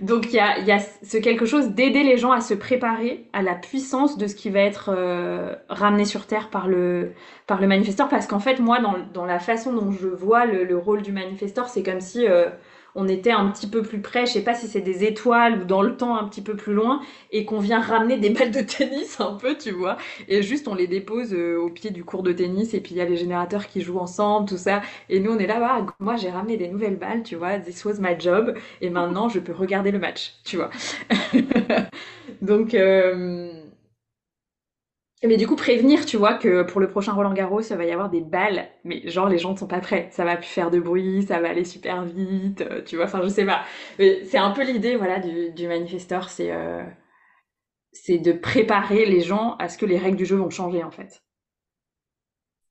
[0.00, 3.54] Donc il y a, ce quelque chose d'aider les gens à se préparer à la
[3.54, 7.12] puissance de ce qui va être euh, ramené sur Terre par le,
[7.46, 8.08] par manifesteur.
[8.08, 8.78] Parce qu'en fait, moi,
[9.12, 12.48] dans, la façon dont je vois le, le rôle du manifesteur, c'est comme si euh,
[12.94, 15.64] on était un petit peu plus près, je sais pas si c'est des étoiles ou
[15.64, 17.00] dans le temps un petit peu plus loin,
[17.32, 19.96] et qu'on vient ramener des balles de tennis un peu, tu vois,
[20.28, 22.98] et juste on les dépose euh, au pied du cours de tennis, et puis il
[22.98, 25.86] y a les générateurs qui jouent ensemble, tout ça, et nous on est là, bah,
[25.98, 29.40] moi j'ai ramené des nouvelles balles, tu vois, this was my job, et maintenant je
[29.40, 30.70] peux regarder le match, tu vois.
[32.42, 32.74] Donc...
[32.74, 33.59] Euh
[35.28, 37.90] mais du coup, prévenir, tu vois, que pour le prochain Roland Garros, ça va y
[37.90, 40.08] avoir des balles, mais genre les gens ne sont pas prêts.
[40.12, 43.04] Ça va plus faire de bruit, ça va aller super vite, euh, tu vois.
[43.04, 43.62] Enfin, je sais pas.
[43.98, 46.82] C'est un peu l'idée, voilà, du, du manifesteur, c'est euh,
[47.92, 50.90] c'est de préparer les gens à ce que les règles du jeu vont changer, en
[50.90, 51.22] fait.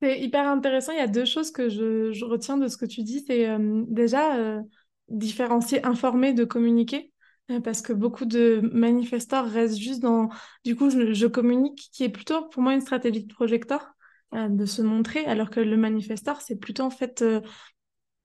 [0.02, 0.94] C'est hyper intéressant.
[0.94, 3.24] Il y a deux choses que je, retiens de ce que tu dis.
[3.28, 4.64] C'est euh, déjà
[5.10, 7.12] différencier informer de communiquer.
[7.50, 10.30] Euh, parce que beaucoup de manifestants restent juste dans,
[10.64, 13.94] du coup, je, communique, qui est plutôt pour moi une stratégie de projecteur,
[14.36, 17.42] euh, de se montrer, alors que le manifesteur, c'est plutôt en fait, euh,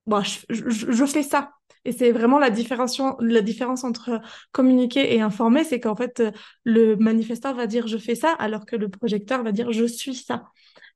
[0.07, 1.53] bon, je, fais ça.
[1.87, 4.21] Et c'est vraiment la différence, la différence entre
[4.53, 6.23] communiquer et informer, c'est qu'en fait,
[6.65, 10.15] le manifesteur va dire je fais ça, alors que le projecteur va dire je suis
[10.15, 10.45] ça.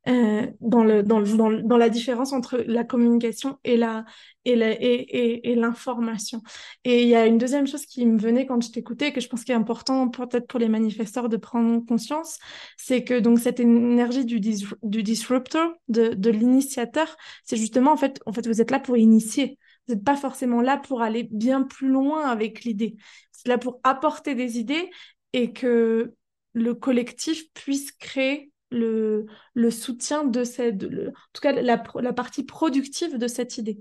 [0.08, 4.06] Euh, dans, le, dans, le, dans, la différence entre la communication et la
[4.46, 6.40] et et, et, l'information.
[6.84, 9.28] Et il y a une deuxième chose qui me venait quand je t'écoutais, que je
[9.28, 12.38] pense qu'il est important peut-être pour les manifesteurs de prendre conscience,
[12.78, 18.18] c'est que donc cette énergie du, du disruptor, de, de l'initiateur, c'est justement en fait,
[18.24, 19.58] en fait, vous êtes là pour initier.
[19.86, 22.96] Vous n'êtes pas forcément là pour aller bien plus loin avec l'idée.
[22.98, 24.88] Vous êtes là pour apporter des idées
[25.34, 26.14] et que
[26.54, 30.88] le collectif puisse créer le, le soutien de cette, en
[31.32, 33.78] tout cas la, la partie productive de cette idée.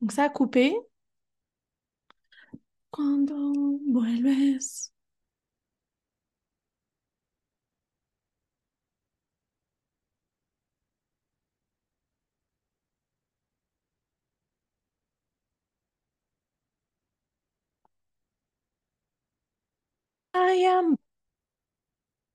[0.00, 0.74] Donc ça a coupé.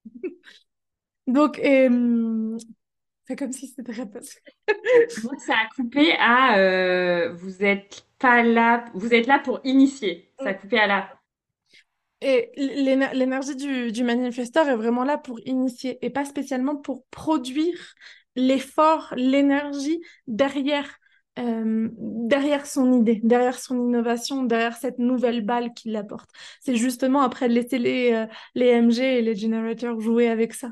[1.33, 2.57] Donc, euh,
[3.27, 4.39] c'est comme si c'était repassé.
[5.23, 10.31] Moi, ça a coupé à euh, vous êtes pas là, vous êtes là pour initier.
[10.43, 11.09] Ça a coupé à là.
[12.21, 17.05] Et l'éner- l'énergie du, du manifesteur est vraiment là pour initier et pas spécialement pour
[17.11, 17.77] produire
[18.35, 20.97] l'effort, l'énergie derrière,
[21.39, 26.29] euh, derrière son idée, derrière son innovation, derrière cette nouvelle balle qu'il apporte.
[26.61, 30.71] C'est justement après laisser les, euh, les MG et les generators jouer avec ça.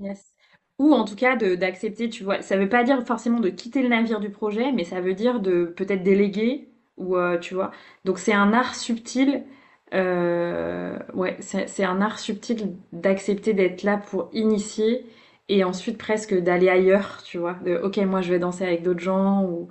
[0.00, 0.32] Yes.
[0.78, 2.42] Ou en tout cas d'accepter, tu vois.
[2.42, 5.40] Ça veut pas dire forcément de quitter le navire du projet, mais ça veut dire
[5.40, 7.70] de peut-être déléguer ou euh, tu vois.
[8.04, 9.44] Donc c'est un art subtil.
[9.94, 15.06] euh, ouais, c'est un art subtil d'accepter d'être là pour initier
[15.48, 17.58] et ensuite presque d'aller ailleurs, tu vois.
[17.82, 19.68] Ok, moi je vais danser avec d'autres gens ou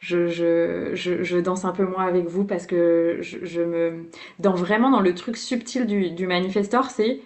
[0.00, 4.08] je, je, je, je danse un peu moins avec vous parce que je, je me
[4.38, 7.20] dans vraiment dans le truc subtil du, du manifestor, c'est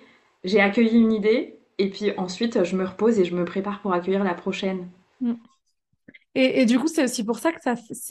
[0.44, 3.92] j'ai accueilli une idée et puis ensuite je me repose et je me prépare pour
[3.92, 4.88] accueillir la prochaine.
[5.20, 5.34] Mm.
[6.34, 7.58] Et, du coup, c'est aussi pour ça que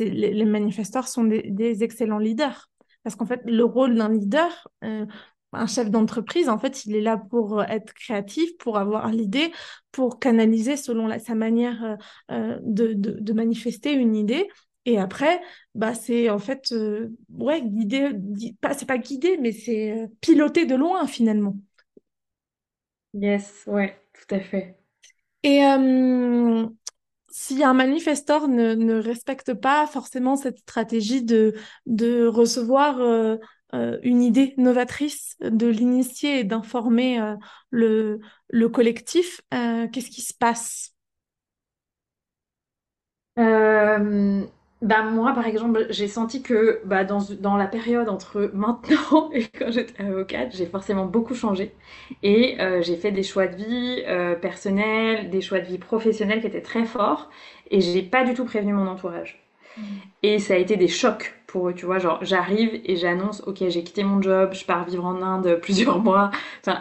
[0.03, 2.69] les, manifesteurs sont des, excellents leaders.
[3.03, 5.05] Parce qu'en fait, le rôle d'un leader, euh,
[5.53, 9.53] un chef d'entreprise, en fait, il est là pour être créatif, pour avoir l'idée,
[9.93, 11.95] pour canaliser selon sa manière euh,
[12.31, 14.49] euh, de, manifester une idée.
[14.83, 15.39] Et après,
[15.73, 16.73] bah, c'est en fait,
[17.29, 18.11] ouais, guider,
[18.77, 21.55] c'est pas guider, mais c'est piloter de loin finalement.
[23.13, 24.77] Yes, ouais, tout à fait.
[25.43, 26.67] Et euh,
[27.29, 31.55] si un manifesteur ne, ne respecte pas forcément cette stratégie de,
[31.87, 33.37] de recevoir euh,
[33.75, 37.19] euh, une idée novatrice, de l'initier et d'informer
[37.71, 40.93] le, le collectif, qu'est-ce qui se passe?
[44.81, 49.47] Bah moi, par exemple, j'ai senti que bah, dans, dans la période entre maintenant et
[49.47, 51.73] quand j'étais avocate, j'ai forcément beaucoup changé.
[52.21, 56.41] Et euh, j'ai fait des choix de vie euh, personnels, des choix de vie professionnels
[56.41, 57.29] qui étaient très forts.
[57.71, 59.43] Et j'ai pas du tout prévenu mon entourage.
[60.23, 61.35] Et ça a été des chocs
[61.75, 61.99] tu vois.
[61.99, 65.99] Genre, j'arrive et j'annonce, ok, j'ai quitté mon job, je pars vivre en Inde plusieurs
[65.99, 66.31] mois.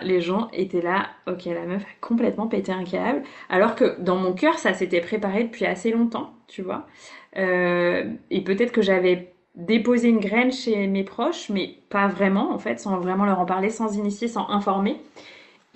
[0.02, 3.22] Les gens étaient là, ok, la meuf a complètement pété un câble.
[3.48, 6.86] Alors que dans mon cœur, ça s'était préparé depuis assez longtemps, tu vois.
[7.36, 12.58] Euh, et peut-être que j'avais déposé une graine chez mes proches, mais pas vraiment, en
[12.58, 15.00] fait, sans vraiment leur en parler, sans initier, sans informer.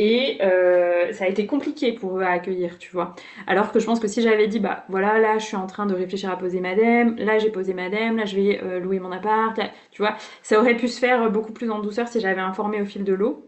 [0.03, 3.15] Et euh, ça a été compliqué pour eux à accueillir, tu vois.
[3.47, 5.85] Alors que je pense que si j'avais dit, bah voilà, là je suis en train
[5.85, 9.13] de réfléchir à poser madame, là j'ai posé madame, là je vais euh, louer mon
[9.13, 9.61] appart,
[9.91, 12.87] tu vois, ça aurait pu se faire beaucoup plus en douceur si j'avais informé au
[12.87, 13.45] fil de l'eau.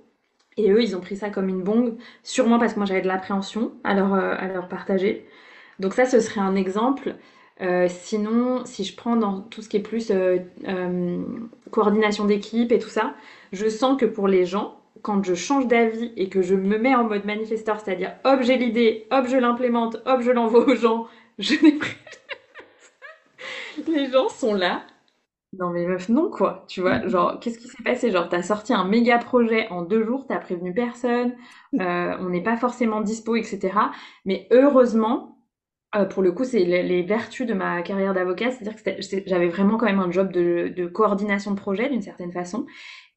[0.58, 3.08] Et eux, ils ont pris ça comme une bombe, sûrement parce que moi j'avais de
[3.08, 5.26] l'appréhension à leur, euh, partager.
[5.78, 7.14] Donc ça, ce serait un exemple.
[7.88, 10.12] Sinon, si je prends dans tout ce qui est plus
[11.70, 13.14] coordination d'équipe et tout ça,
[13.52, 16.94] je sens que pour les gens, quand je change d'avis et que je me mets
[16.94, 21.06] en mode manifesteur, c'est-à-dire hop j'ai l'idée, hop je l'implémente, hop je l'envoie aux gens,
[21.38, 21.96] je n'ai pris...
[23.88, 24.82] les gens sont là.
[25.58, 28.10] Non mais meuf, non quoi, tu vois, genre qu'est-ce qui s'est passé?
[28.10, 31.34] Genre t'as sorti un méga projet en deux jours, t'as prévenu personne,
[31.80, 33.92] euh, on n'est pas forcément dispo, etc.
[34.24, 35.38] Mais heureusement,
[35.96, 38.92] euh, pour le coup, c'est les, les vertus de ma carrière d'avocat, c'est-à-dire que
[39.26, 42.66] j'avais vraiment quand même un job de, de coordination de projet d'une certaine façon.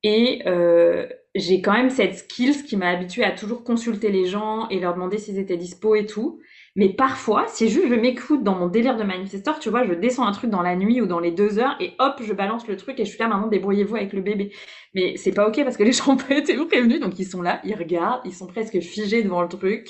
[0.04, 4.70] Et euh, j'ai quand même cette skills qui m'a habituée à toujours consulter les gens
[4.70, 6.40] et leur demander s'ils étaient dispo et tout.
[6.78, 10.26] Mais parfois, si juste je m'écoute dans mon délire de manifesteur, tu vois, je descends
[10.26, 12.78] un truc dans la nuit ou dans les deux heures et hop, je balance le
[12.78, 14.54] truc et je suis là maintenant, débrouillez-vous avec le bébé.
[14.94, 17.42] Mais c'est pas ok parce que les gens ont pas été prévenus, donc ils sont
[17.42, 19.90] là, ils regardent, ils sont presque figés devant le truc.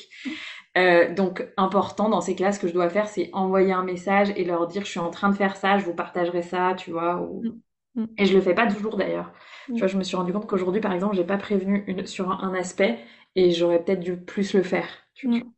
[0.78, 4.34] Euh, donc important dans ces cas ce que je dois faire, c'est envoyer un message
[4.36, 6.92] et leur dire je suis en train de faire ça, je vous partagerai ça, tu
[6.92, 7.22] vois.
[7.22, 7.44] Ou...
[7.44, 8.02] Mm.
[8.02, 8.08] Mm.
[8.18, 9.32] Et je le fais pas toujours d'ailleurs.
[9.74, 12.06] Tu vois, je me suis rendu compte qu'aujourd'hui, par exemple, j'ai pas prévenu une...
[12.06, 13.00] sur un aspect
[13.36, 14.88] et j'aurais peut-être dû plus le faire.
[15.14, 15.40] tu vois.
[15.40, 15.54] Mm.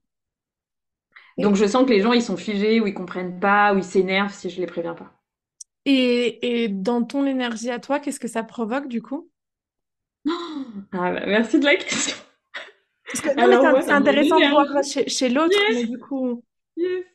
[1.39, 3.84] Donc je sens que les gens ils sont figés ou ils comprennent pas ou ils
[3.84, 5.12] s'énervent si je les préviens pas.
[5.86, 9.32] Et, et dans ton énergie à toi, qu'est-ce que ça provoque du coup?
[10.93, 12.15] Ah bah, merci de la question.
[13.86, 15.67] C'est intéressant de voir chez, chez l'autre, Yes.
[15.67, 16.43] mais du coup.
[16.78, 17.06] Yes.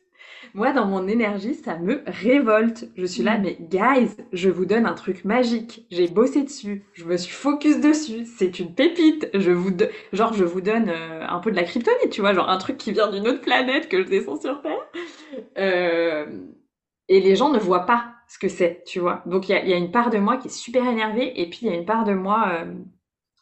[0.55, 2.85] Moi, dans mon énergie, ça me révolte.
[2.95, 3.41] Je suis là, Mm.
[3.41, 5.85] mais guys, je vous donne un truc magique.
[5.89, 6.85] J'ai bossé dessus.
[6.93, 8.25] Je me suis focus dessus.
[8.25, 9.27] C'est une pépite.
[9.33, 12.33] Je vous, do- genre, je vous donne euh, un peu de la kryptonite, tu vois,
[12.33, 14.87] genre un truc qui vient d'une autre planète que je descends sur Terre.
[15.57, 16.25] Euh,
[17.09, 19.23] Et les gens ne voient pas ce que c'est, tu vois.
[19.25, 21.67] Donc il y a, une part de moi qui est super énervée et puis il
[21.69, 22.73] y a une part de moi, euh,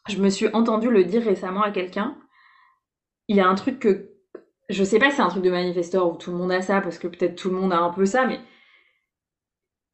[0.08, 2.16] je me suis entendu le dire récemment à quelqu'un.
[3.28, 4.11] Il y a un truc que,
[4.68, 6.80] je sais pas si c'est un truc de manifesteur où tout le monde a ça,
[6.80, 8.40] parce que peut-être tout le monde a un peu ça, mais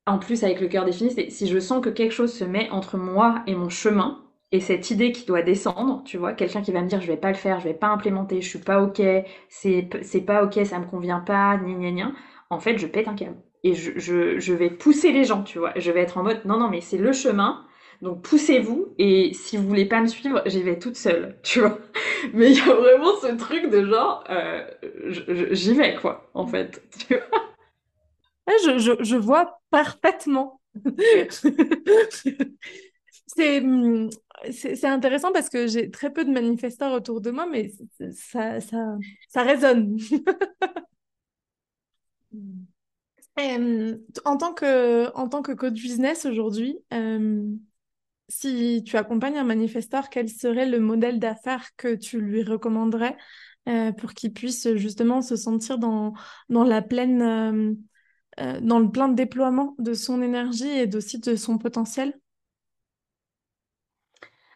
[0.06, 2.96] en plus avec le cœur défini, si je sens que quelque chose se met entre
[2.96, 6.80] moi et mon chemin, et cette idée qui doit descendre, tu vois, quelqu'un qui va
[6.80, 9.02] me dire je vais pas le faire, je vais pas implémenter, je suis pas ok,
[9.50, 12.02] c'est c'est pas ok, ça me convient pas, ni ni ni.
[12.50, 13.98] En fait, je pète un câble et je,
[14.38, 15.72] je vais pousser les gens, tu vois.
[15.76, 17.62] Je vais être en mode non non mais c'est le chemin,
[18.02, 21.78] donc poussez-vous et si vous voulez pas me suivre, j'y vais toute seule, tu vois.
[22.34, 24.64] Mais il y a vraiment ce truc de genre euh,
[25.52, 26.82] j'y vais quoi, en fait.
[27.08, 27.42] Tu vois
[28.64, 30.60] je, je, je vois parfaitement.
[33.26, 33.62] c'est
[34.52, 37.72] c'est intéressant parce que j'ai très peu de manifestants autour de moi, mais
[38.12, 38.96] ça, ça,
[39.28, 39.98] ça résonne.
[44.24, 46.78] en, tant que, en tant que coach business aujourd'hui,
[48.28, 53.16] si tu accompagnes un manifesteur, quel serait le modèle d'affaires que tu lui recommanderais
[53.68, 56.14] euh, pour qu'il puisse justement se sentir dans,
[56.48, 57.22] dans la pleine,
[58.40, 62.14] euh, dans le plein déploiement de son énergie et aussi de son potentiel?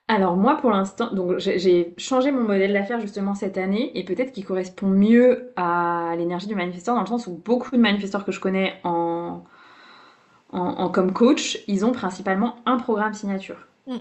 [0.09, 4.33] Alors moi pour l'instant, donc j'ai changé mon modèle d'affaires justement cette année et peut-être
[4.33, 8.33] qu'il correspond mieux à l'énergie du manifesteur dans le sens où beaucoup de manifesteurs que
[8.33, 9.45] je connais en,
[10.53, 13.67] en, comme coach, ils ont principalement un programme signature.
[13.87, 13.97] Mm.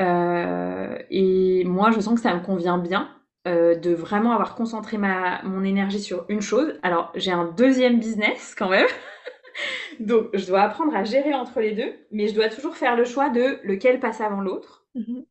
[0.00, 3.08] Euh, et moi je sens que ça me convient bien
[3.46, 6.78] euh, de vraiment avoir concentré ma, mon énergie sur une chose.
[6.82, 8.88] Alors j'ai un deuxième business quand même.
[10.00, 13.04] Donc, je dois apprendre à gérer entre les deux, mais je dois toujours faire le
[13.04, 14.86] choix de lequel passe avant l'autre.
[14.94, 15.24] Mhm.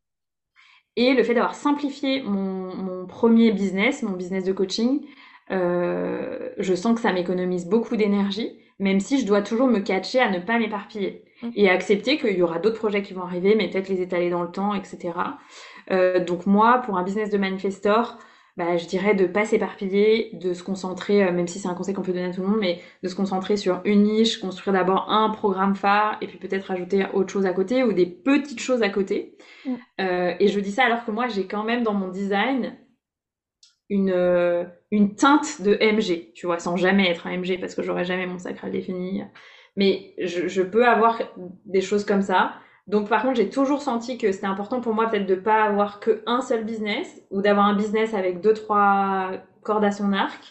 [0.96, 5.06] Et le fait d'avoir simplifié mon, premier business, mon business de coaching,
[5.52, 10.19] euh, je sens que ça m'économise beaucoup d'énergie, même si je dois toujours me catcher
[10.19, 11.52] à ne pas m'éparpiller mhm.
[11.56, 14.43] et accepter qu'il y aura d'autres projets qui vont arriver, mais peut-être les étaler dans
[14.43, 15.13] le temps, etc.
[15.91, 18.17] Euh, donc moi, pour un business de manifestor,
[18.58, 21.96] bah, je dirais de pas s'éparpiller, de se concentrer, euh, même si c'est un conseil
[21.96, 24.74] qu'on peut donner à tout le monde, mais de se concentrer sur une niche, construire
[24.74, 28.60] d'abord un programme phare et puis peut-être ajouter autre chose à côté ou des petites
[28.60, 29.38] choses à côté.
[29.65, 29.72] Mm.
[30.02, 32.76] Euh, et je dis ça alors que moi j'ai quand même dans mon design
[33.89, 37.82] une, euh, une teinte de MG, tu vois, sans jamais être un MG parce que
[37.82, 39.24] j'aurais jamais mon sacral défini.
[39.76, 41.19] Mais je, je peux avoir
[41.65, 42.54] des choses comme ça.
[42.88, 46.00] Donc par contre, j'ai toujours senti que c'était important pour moi peut-être de pas avoir
[46.00, 50.41] que un seul business ou d'avoir un business avec deux trois cordes à son arc.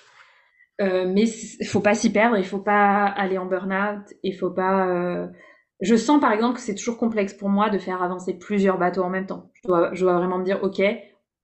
[0.81, 1.25] Euh, mais
[1.61, 4.89] il faut pas s'y perdre, il faut pas aller en burn-out, il faut pas.
[4.89, 5.27] Euh...
[5.81, 9.03] Je sens par exemple que c'est toujours complexe pour moi de faire avancer plusieurs bateaux
[9.03, 9.51] en même temps.
[9.63, 10.81] Je dois, je dois vraiment me dire, ok,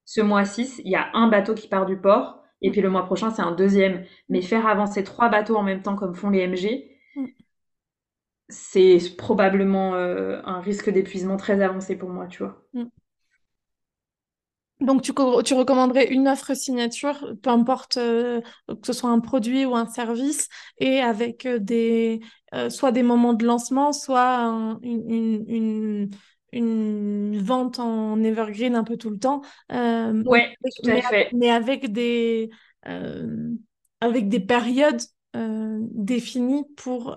[0.09, 3.05] ce mois-ci, il y a un bateau qui part du port, et puis le mois
[3.05, 4.05] prochain, c'est un deuxième.
[4.27, 6.89] Mais faire avancer trois bateaux en même temps comme font les MG,
[8.47, 12.59] c'est probablement euh, un risque d'épuisement très avancé pour moi, tu vois.
[12.73, 12.85] Mm.
[14.81, 19.63] Donc, tu, tu, recommanderais une offre signature, peu importe euh, que ce soit un produit
[19.65, 22.19] ou un service, et avec euh, des,
[22.69, 26.09] soit des moments de lancement, soit une, une,
[26.51, 29.41] une, vente en evergreen un peu tout le temps.
[29.71, 31.29] oui, tout à fait.
[31.33, 32.49] mais avec des,
[34.01, 35.01] avec des périodes
[35.33, 37.15] définies pour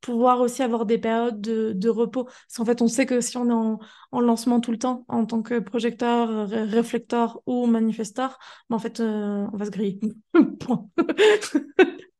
[0.00, 2.24] pouvoir aussi avoir des périodes de, repos.
[2.24, 3.78] Parce qu'en fait, on sait que si on est
[4.12, 9.00] en, lancement tout le temps, en tant que projecteur, réflecteur ou manifesteur, ben en fait,
[9.00, 10.00] euh, on va se griller.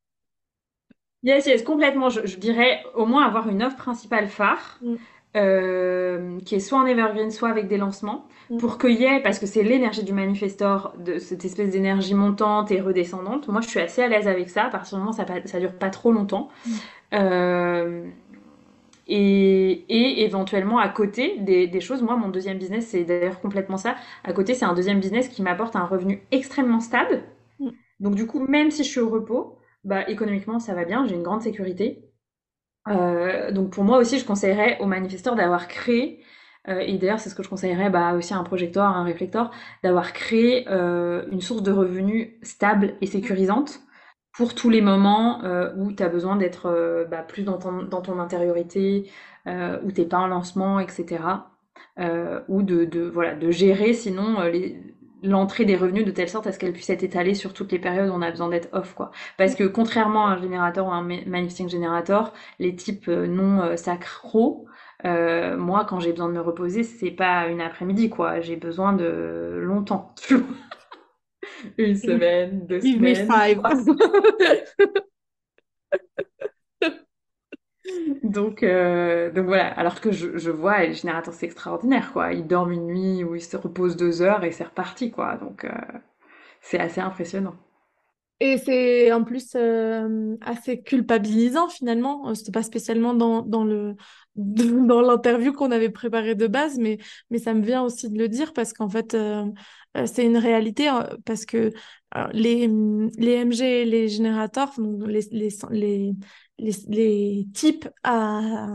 [1.22, 2.08] Yes, yes, complètement.
[2.08, 4.78] Je, dirais au moins avoir une offre principale phare.
[4.80, 4.94] Mm.
[5.36, 8.56] Euh, qui est soit en evergreen, soit avec des lancements, mm.
[8.56, 12.72] pour qu'il y ait, parce que c'est l'énergie du manifestor, de cette espèce d'énergie montante
[12.72, 13.46] et redescendante.
[13.46, 15.60] Moi, je suis assez à l'aise avec ça, à partir du moment où ça, ça
[15.60, 16.48] dure pas trop longtemps.
[16.66, 16.70] Mm.
[17.14, 18.04] Euh,
[19.06, 23.76] et, et, éventuellement à côté des, des, choses, moi mon deuxième business c'est d'ailleurs complètement
[23.76, 23.96] ça.
[24.22, 27.22] À côté c'est un deuxième business qui m'apporte un revenu extrêmement stable.
[27.58, 27.70] Mm.
[27.98, 31.16] Donc du coup même si je suis au repos, bah économiquement ça va bien, j'ai
[31.16, 32.09] une grande sécurité.
[32.88, 36.24] Euh, donc pour moi aussi je conseillerais aux manifesteurs d'avoir créé
[36.68, 39.04] euh, et d'ailleurs c'est ce que je conseillerais bah, aussi à un projecteur, à un
[39.04, 39.50] réflecteur,
[39.84, 43.80] d'avoir créé euh, une source de revenus stable et sécurisante
[44.32, 45.42] pour tous les moments
[45.76, 49.10] où tu as besoin d'être bah, plus dans ton, dans ton intériorité,
[49.46, 51.24] où t'es pas en lancement, etc.
[51.98, 54.36] Ou de, de, voilà, de gérer sinon
[55.22, 57.78] l'entrée des revenus de telle sorte à ce qu'elle puisse être étalée sur toutes les
[57.78, 58.94] périodes où on a besoin d'être off.
[58.94, 59.10] quoi.
[59.36, 64.66] Parce que contrairement à un générateur ou un manifesting générateur, les types non sacro,
[65.04, 68.40] moi quand j'ai besoin de me reposer, c'est pas une après-midi, quoi.
[68.40, 70.14] J'ai besoin de longtemps.
[71.78, 73.36] Une semaine, deux semaines.
[78.22, 82.32] Donc, euh, donc voilà, alors que je, vois, les générateurs, c'est extraordinaire, quoi.
[82.32, 85.36] Ils dorment une nuit ou ils se reposent deux heures et c'est reparti, quoi.
[85.36, 85.70] Donc, euh,
[86.60, 87.54] c'est assez impressionnant.
[88.42, 92.34] Et c'est en plus euh, assez culpabilisant finalement.
[92.34, 93.96] C'était pas spécialement dans, dans le
[94.36, 96.98] dans l'interview qu'on avait préparée de base, mais,
[97.30, 99.14] mais ça me vient aussi de le dire parce qu'en fait,
[100.06, 100.88] c'est une réalité
[101.26, 101.72] parce que
[102.32, 102.68] les,
[103.18, 104.72] les MG et les générateurs,
[105.06, 106.14] les, les,
[106.60, 108.68] les, types à,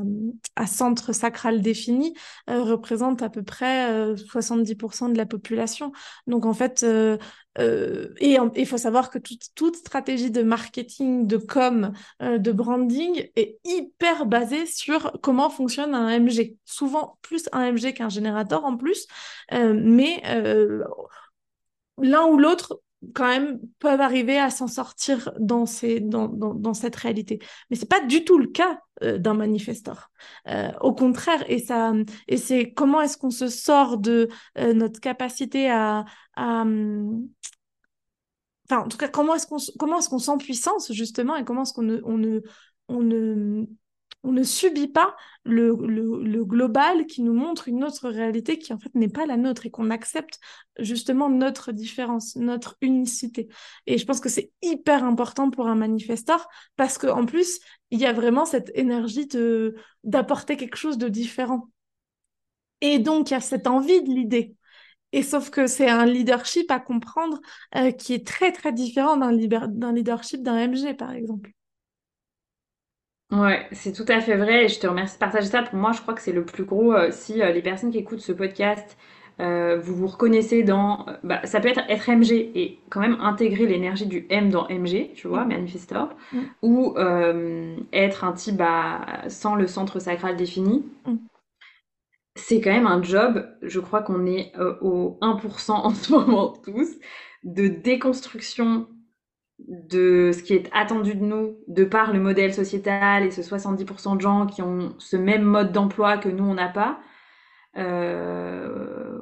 [0.67, 2.13] centre sacral défini
[2.49, 5.91] euh, représentent à peu près 70% euh, de la population.
[6.27, 7.17] Donc en fait, euh,
[7.57, 9.19] et il faut savoir que
[9.55, 16.19] toute, stratégie de marketing, de com, de branding est hyper basée sur comment fonctionne un
[16.19, 16.57] MG.
[16.65, 19.07] Souvent plus un MG qu'un générateur en plus,
[19.51, 20.21] mais
[21.97, 22.81] l'un ou l'autre
[23.13, 27.39] quand même peuvent arriver à s'en sortir dans, ces, dans, dans, dans, cette réalité.
[27.69, 30.11] Mais c'est pas du tout le cas euh, d'un manifesteur.
[30.47, 31.93] Euh, au contraire, et, ça,
[32.27, 36.05] et c'est comment est-ce qu'on se sort de euh, notre capacité à,
[36.37, 37.27] hum,
[38.67, 41.73] Enfin, en tout cas, comment est-ce qu'on est-ce qu'on sent puissance justement et comment est-ce
[41.73, 42.41] qu'on ne, on ne,
[42.87, 43.65] on ne
[44.25, 45.75] on ne subit pas le,
[46.43, 49.71] global qui nous montre une autre réalité qui en fait n'est pas la nôtre et
[49.71, 50.39] qu'on accepte
[50.79, 53.47] justement notre différence, notre unicité.
[53.85, 57.59] Et je pense que c'est hyper important pour un manifesteur parce qu'en plus,
[57.91, 59.27] il y a vraiment cette énergie
[60.03, 61.69] d'apporter quelque chose de différent.
[62.81, 64.55] Et donc, il y a cette envie de l'idée.
[65.11, 67.39] Et sauf que c'est un leadership à comprendre
[67.75, 69.31] euh, qui est très, très différent d'un
[69.93, 71.51] leadership d'un MG, par exemple.
[73.31, 75.63] Ouais, c'est tout à fait vrai et je te remercie de partager ça.
[75.63, 76.93] Pour moi, je crois que c'est le plus gros.
[76.93, 78.97] Euh, si euh, les personnes qui écoutent ce podcast,
[79.39, 81.07] euh, vous vous reconnaissez dans.
[81.23, 85.11] bah, ça peut être être MG et quand même intégrer l'énergie du M dans MG,
[85.15, 85.49] tu vois, mm.
[85.49, 86.39] manifestor, mm.
[86.61, 86.95] ou
[87.91, 90.85] être un type bah, sans le centre sacral défini.
[91.05, 91.15] Mm.
[92.37, 94.51] C'est quand même un job, je crois qu'on est
[94.81, 96.95] au 1% en ce moment tous,
[97.43, 98.87] de déconstruction
[99.59, 104.17] de ce qui est attendu de nous de par le modèle sociétal et ce 70%
[104.17, 106.99] de gens qui ont ce même mode d'emploi que nous on n'a pas.
[107.77, 109.19] Euh...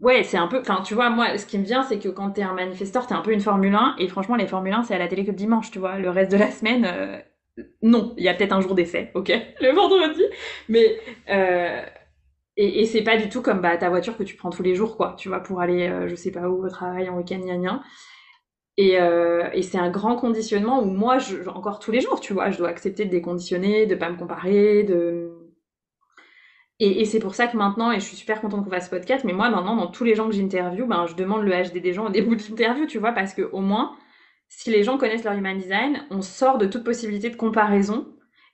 [0.00, 0.60] Ouais, c'est un peu.
[0.60, 3.14] Enfin, tu vois, moi, ce qui me vient, c'est que quand t'es un manifesteur, t'es
[3.14, 3.96] un peu une Formule 1.
[3.98, 5.98] Et franchement, les Formule 1, c'est à la télé que le dimanche, tu vois.
[5.98, 7.18] Le reste de la semaine, euh...
[7.82, 8.14] non.
[8.16, 9.28] Il y a peut-être un jour d'essai, ok
[9.60, 10.22] Le vendredi.
[10.68, 10.98] Mais.
[11.28, 11.82] Euh...
[12.56, 14.96] Et, c'est pas du tout comme bah, ta voiture que tu prends tous les jours,
[14.96, 15.14] quoi.
[15.18, 17.82] Tu vois, pour aller, je sais pas où, au travail, en week-end, gna gna.
[18.76, 21.18] Et, euh, et c'est un grand conditionnement où moi,
[21.48, 24.84] encore tous les jours, tu vois, je dois accepter de déconditionner, de pas me comparer,
[24.84, 25.30] de...
[26.78, 28.90] Et, et c'est pour ça que maintenant, et je suis super contente qu'on fasse ce
[28.90, 31.82] podcast, mais moi maintenant, dans tous les gens que j'interview, ben, je demande le HD
[31.82, 33.96] des gens au début de l'interview, tu vois, parce que au moins,
[34.48, 38.06] si les gens connaissent leur human design, on sort de toute possibilité de comparaison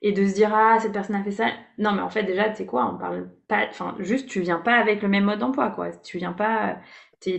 [0.03, 1.49] et de se dire ah cette personne a fait ça.
[1.79, 4.59] Non mais en fait déjà tu sais quoi, on parle pas, enfin juste tu viens
[4.59, 5.91] pas avec le même mode d'emploi quoi.
[5.91, 6.77] Tu viens pas,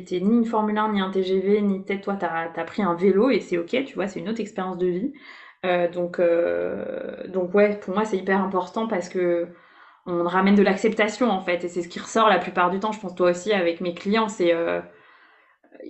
[0.05, 2.93] T'es ni une Formule 1, ni un TGV, ni peut-être toi, t'as as pris un
[2.95, 5.13] vélo et c'est ok, tu vois, c'est une autre expérience de vie.
[5.65, 9.47] Euh, donc, euh, donc ouais, pour moi, c'est hyper important parce que
[10.05, 12.91] on ramène de l'acceptation en fait, et c'est ce qui ressort la plupart du temps.
[12.91, 14.81] Je pense toi aussi avec mes clients, c'est euh,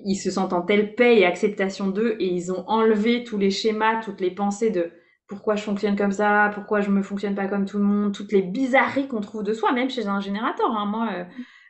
[0.05, 3.51] ils se sentent en telle paix et acceptation d'eux et ils ont enlevé tous les
[3.51, 4.91] schémas, toutes les pensées de
[5.27, 8.31] pourquoi je fonctionne comme ça, pourquoi je me fonctionne pas comme tout le monde, toutes
[8.31, 10.71] les bizarreries qu'on trouve de soi, même chez un générateur.
[10.71, 10.85] Hein.
[10.85, 11.09] Moi,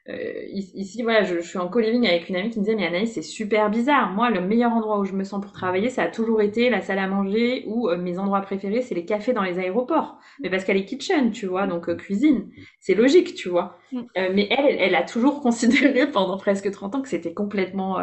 [0.10, 2.88] euh, euh, ici, voilà, je, suis en co-living avec une amie qui me disait, mais
[2.88, 4.12] Anaïs, c'est super bizarre.
[4.12, 6.82] Moi, le meilleur endroit où je me sens pour travailler, ça a toujours été la
[6.82, 10.20] salle à manger ou euh, mes endroits préférés, c'est les cafés dans les aéroports.
[10.42, 12.50] Mais parce qu'elle est kitchen, tu vois, donc euh, cuisine.
[12.80, 13.78] C'est logique, tu vois.
[13.92, 14.02] Mm.
[14.34, 18.00] mais elle, elle a toujours considéré pendant presque 30 ans que c'était complètement,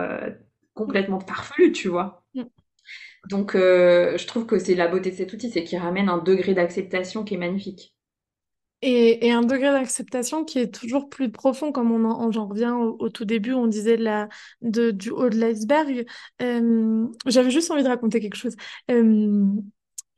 [0.75, 2.23] complètement farfelu, tu vois.
[2.35, 2.43] Mm.
[3.31, 6.53] Donc, je trouve que c'est la beauté de cet outil, c'est qu'il ramène un degré
[6.53, 7.94] d'acceptation qui est magnifique.
[8.87, 13.25] Et, un degré d'acceptation qui est toujours plus profond, comme on, j'en reviens au, tout
[13.25, 13.97] début, on disait
[14.61, 16.05] de, du haut de l'iceberg.
[16.43, 18.55] Euh, j'avais juste envie de raconter quelque chose.
[18.91, 19.47] Euh,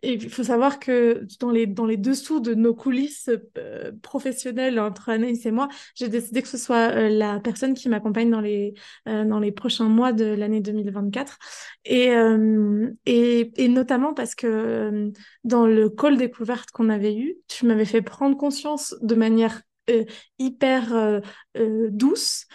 [0.03, 4.78] et il faut savoir que dans les, dans les dessous de nos coulisses euh, professionnelles
[4.78, 8.40] entre Anaïs et moi, j'ai décidé que ce soit euh, la personne qui m'accompagne dans
[8.40, 8.74] les,
[9.09, 11.38] euh, dans les prochains mois de l'année 2024.
[11.86, 12.11] Et,
[13.07, 15.12] et, et, notamment parce que
[15.44, 20.05] dans le call découverte qu'on avait eu, tu m'avais fait prendre conscience de manière euh,
[20.39, 21.20] hyper euh,
[21.57, 22.47] euh, douce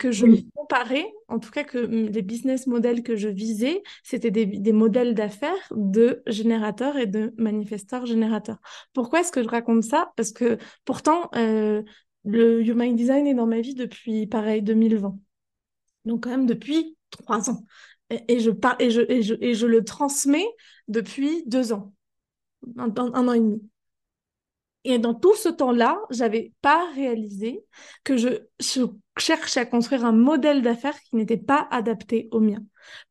[0.00, 4.32] que je me comparais, en tout cas que les business models que je visais, c'était
[4.32, 8.58] des, des, modèles d'affaires de générateurs et de manifesteurs générateurs.
[8.92, 10.10] Pourquoi est-ce que je raconte ça?
[10.16, 15.16] Parce que pourtant, le Human Design est dans ma vie depuis, pareil, 2020.
[16.06, 17.64] Donc quand même depuis trois ans.
[18.10, 18.50] Et, je,
[18.80, 20.48] et, je, et, je, et je le transmets
[20.88, 21.94] depuis deux ans,
[22.78, 23.62] un, un an et demi.
[24.84, 27.64] Et dans tout ce temps-là, j'avais pas réalisé
[28.04, 28.28] que je,
[28.60, 28.86] je
[29.18, 32.62] cherchais à construire un modèle d'affaires qui n'était pas adapté au mien.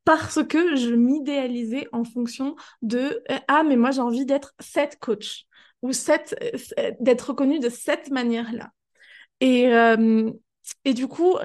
[0.05, 4.97] Parce que je m'idéalisais en fonction de euh, Ah, mais moi j'ai envie d'être cette
[4.99, 5.45] coach
[5.81, 6.35] ou cette,
[6.79, 8.71] euh, d'être reconnue de cette manière-là.
[9.39, 10.31] Et, euh,
[10.85, 11.35] et du coup,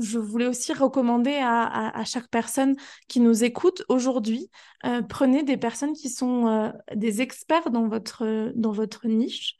[0.00, 2.76] je voulais aussi recommander à, chaque personne
[3.08, 4.50] qui nous écoute aujourd'hui,
[4.84, 9.56] euh, prenez des personnes qui sont euh, des experts dans votre, dans votre niche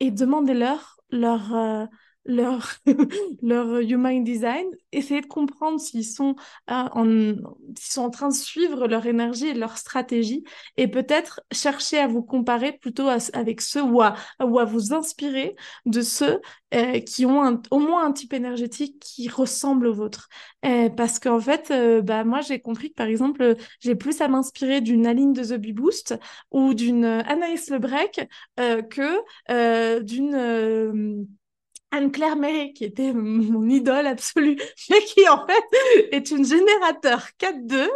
[0.00, 1.86] et demandez-leur leur, euh,
[2.24, 2.74] leur,
[3.42, 6.36] leur human design, essayer de comprendre s'ils sont,
[6.70, 7.34] euh, en,
[7.78, 10.44] sont en train de suivre leur énergie et leur stratégie,
[10.76, 15.56] et peut-être chercher à vous comparer plutôt avec ceux ou à, ou à vous inspirer
[15.86, 16.40] de ceux
[16.74, 20.28] euh, qui ont au moins un type énergétique qui ressemble au vôtre.
[20.64, 24.80] Euh, parce qu'en fait, bah, moi, j'ai compris que, par exemple, j'ai plus à m'inspirer
[24.80, 26.18] d'une Aline de The Bee Boost
[26.50, 31.26] ou d'une Anaïs Lebrec que d'une
[31.90, 34.56] Anne-Claire Méry, qui était mon idole absolue,
[34.90, 37.88] mais qui en fait est une générateur 4-2,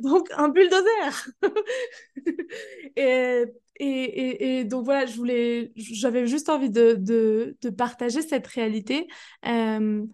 [0.02, 1.28] donc un bulldozer.
[2.96, 3.44] et,
[3.76, 9.08] et, et, donc voilà, je voulais, j'avais juste envie de, de, de, partager cette réalité,
[9.46, 10.04] euh,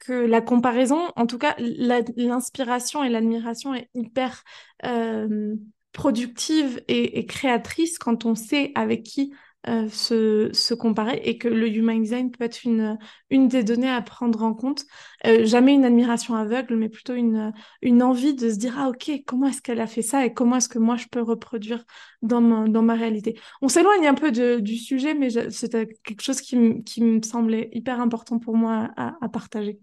[0.00, 4.42] que la comparaison, en tout cas l'inspiration et l'admiration est hyper
[4.84, 5.54] euh,
[5.92, 9.32] productive et, et créatrice quand on sait avec qui
[9.68, 12.98] euh, se, comparer et que le human design peut être une,
[13.30, 14.84] une des données à prendre en compte.
[15.26, 19.22] Euh, jamais une admiration aveugle, mais plutôt une, une envie de se dire Ah, ok,
[19.26, 21.84] comment est-ce qu'elle a fait ça et comment est-ce que moi je peux reproduire
[22.22, 23.38] dans ma, dans ma réalité?
[23.60, 28.00] On s'éloigne un peu du sujet, mais c'était quelque chose qui, qui, me semblait hyper
[28.00, 29.78] important pour moi à, à partager.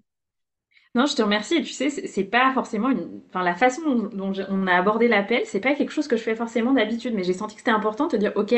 [0.95, 1.55] Non, je te remercie.
[1.55, 3.21] Et tu sais, c'est pas forcément une.
[3.30, 6.36] Enfin, la façon dont on a abordé l'appel, c'est pas quelque chose que je fais
[6.36, 8.55] forcément d'habitude, mais j'ai senti que c'était important de te dire, ok,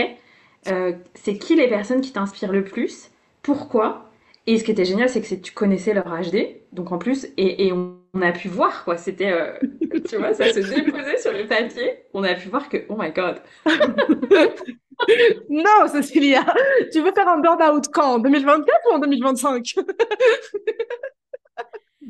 [0.67, 3.09] euh, c'est qui les personnes qui t'inspirent le plus,
[3.41, 4.11] pourquoi?
[4.47, 7.71] Et ce qui était génial, c'est que tu connaissais leur HD, donc en plus, et,
[7.71, 8.97] on, a pu voir quoi.
[8.97, 9.53] C'était, euh,
[10.09, 12.03] tu vois, ça se déposait sur le papier.
[12.13, 13.41] On a pu voir que, oh my god.
[15.49, 16.45] non, Cécilia,
[16.91, 18.15] tu veux faire un burn-out quand?
[18.15, 19.75] En 2024 ou en 2025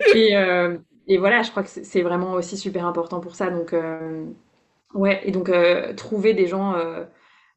[0.15, 0.77] et, euh,
[1.07, 3.49] et, voilà, je crois que c'est vraiment aussi super important pour ça.
[3.49, 3.75] Donc,
[4.93, 5.51] ouais, et donc
[5.95, 6.75] trouver des gens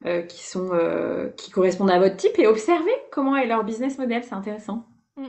[0.07, 3.96] euh, qui, sont, euh, qui correspondent à votre type et observer comment est leur business
[3.96, 4.84] model, c'est intéressant.
[5.16, 5.28] Mm.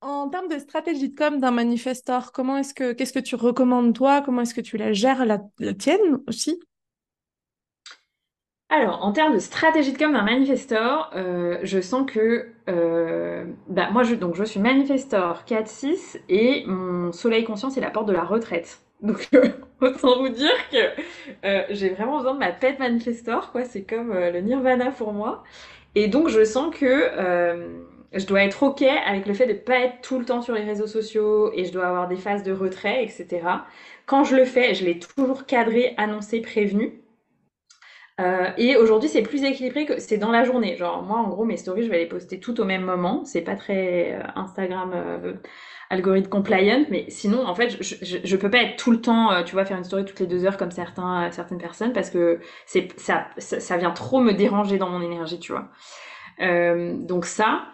[0.00, 3.94] En termes de stratégie de com d'un manifestor, comment est-ce que qu'est-ce que tu recommandes
[3.94, 4.22] toi?
[4.22, 5.38] Comment est-ce que tu la gères la,
[5.74, 6.58] tienne aussi?
[8.70, 12.48] Alors, en termes de stratégie de com d'un manifestor, euh, je sens que
[13.68, 18.06] bah, moi, je, donc, je suis manifestor 4-6 et mon soleil conscient, c'est la porte
[18.06, 18.80] de la retraite.
[19.02, 19.48] Donc, euh,
[19.80, 21.00] autant vous dire que
[21.46, 23.64] euh, j'ai vraiment besoin de ma pet manifestor, quoi.
[23.64, 25.44] C'est comme euh, le nirvana pour moi.
[25.94, 27.10] Et donc, je sens que
[28.12, 30.62] je dois être OK avec le fait de pas être tout le temps sur les
[30.62, 33.40] réseaux sociaux et je dois avoir des phases de retrait, etc.
[34.06, 37.02] Quand je le fais, je l'ai toujours cadré, annoncé, prévenu.
[38.58, 40.76] et aujourd'hui, c'est plus équilibré que c'est dans la journée.
[40.76, 43.24] Genre, moi, en gros, mes stories, je vais les poster tout au même moment.
[43.24, 45.38] C'est pas très Instagram
[45.90, 49.42] algorithme compliant, mais sinon, en fait, je, je, peux pas être tout le temps, euh,
[49.42, 52.10] tu vois, faire une story toutes les deux heures comme certains, euh, certaines personnes parce
[52.10, 55.68] que c'est ça, ça, vient trop me déranger dans mon énergie, tu vois.
[56.40, 57.68] Euh, donc ça,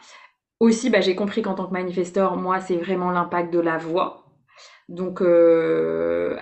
[0.60, 4.20] aussi, bah, j'ai compris qu'en tant que manifestor, moi, c'est vraiment l'impact de la voix.
[4.90, 5.22] Donc,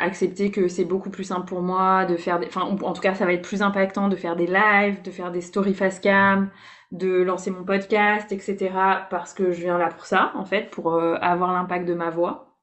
[0.01, 2.47] accepter que c'est beaucoup plus simple pour moi de faire des...
[2.47, 5.31] Enfin, en tout cas, ça va être plus impactant de faire des lives, de faire
[5.31, 6.51] des stories face cam,
[6.93, 8.70] de lancer mon podcast, etc.
[9.11, 12.11] Parce que je viens là pour ça, en fait, pour euh, avoir l'impact de ma
[12.11, 12.59] voix.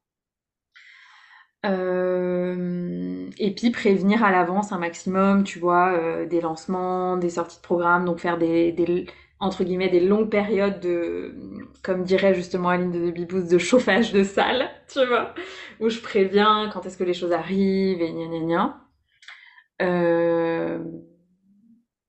[1.65, 7.57] Euh, et puis prévenir à l'avance un maximum, tu vois, euh, des lancements, des sorties
[7.57, 9.07] de programmes, donc faire des,
[9.41, 11.35] entre guillemets des longues périodes de,
[11.83, 15.33] comme dirait justement Aline de Bibous, de chauffage de salle, tu vois,
[15.81, 18.39] où je préviens quand est-ce que les choses arrivent et gna gna
[19.79, 20.79] gna.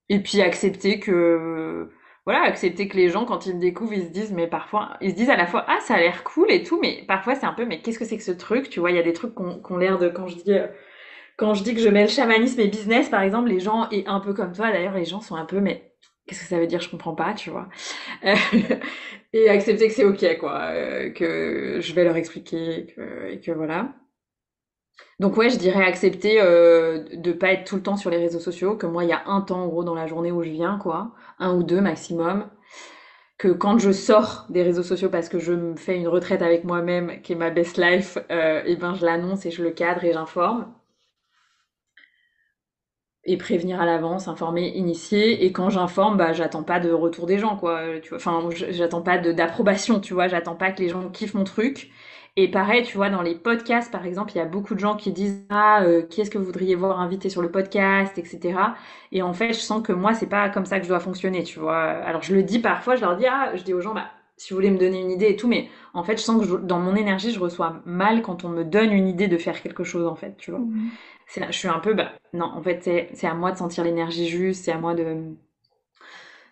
[0.08, 1.88] Et puis accepter que
[2.30, 5.16] voilà, accepter que les gens, quand ils découvrent, ils se disent, mais parfois, ils se
[5.16, 7.52] disent à la fois, ah, ça a l'air cool et tout, mais parfois c'est un
[7.52, 9.34] peu, mais qu'est-ce que c'est que ce truc Tu vois, il y a des trucs
[9.34, 10.68] qui ont l'air de, quand je dis, euh,
[11.36, 14.04] quand je dis que je mets le chamanisme et business, par exemple, les gens, et
[14.06, 15.92] un peu comme toi, d'ailleurs, les gens sont un peu, mais
[16.26, 17.68] qu'est-ce que ça veut dire Je comprends pas, tu vois.
[19.32, 22.86] et accepter que c'est ok, quoi, euh, que je vais leur expliquer,
[23.30, 23.92] et que voilà.
[25.18, 28.40] Donc ouais, je dirais accepter euh, de pas être tout le temps sur les réseaux
[28.40, 30.50] sociaux, que moi il y a un temps en gros dans la journée où je
[30.50, 32.48] viens, quoi, un ou deux maximum.
[33.38, 36.64] Que quand je sors des réseaux sociaux parce que je me fais une retraite avec
[36.64, 40.04] moi-même, qui est ma best life, euh, et ben je l'annonce et je le cadre
[40.04, 40.72] et j'informe.
[43.24, 45.44] et prévenir à l'avance, informer, initier.
[45.44, 47.82] Et quand j'informe, bah, j'attends pas de retour des gens, quoi.
[48.14, 50.28] Enfin, j'attends pas d'approbation, tu vois.
[50.28, 51.90] J'attends pas que les gens kiffent mon truc.
[52.36, 54.96] Et pareil, tu vois, dans les podcasts, par exemple, il y a beaucoup de gens
[54.96, 58.76] qui disent ah euh, qui est-ce que vous voudriez voir invité sur le podcast, etc.
[59.12, 61.42] Et en fait, je sens que moi, c'est pas comme ça que je dois fonctionner,
[61.44, 61.82] tu vois.
[61.82, 64.06] Alors je le dis parfois, je leur dis ah, je dis aux gens bah
[64.36, 66.56] si vous voulez me donner une idée et tout, mais en fait, je sens que
[66.56, 69.84] dans mon énergie, je reçois mal quand on me donne une idée de faire quelque
[69.84, 70.60] chose, en fait, tu vois.
[70.60, 70.88] Mmh
[71.36, 72.82] je suis un peu, bah, non, en fait,
[73.14, 75.34] c'est à moi de sentir l'énergie juste, c'est à moi de.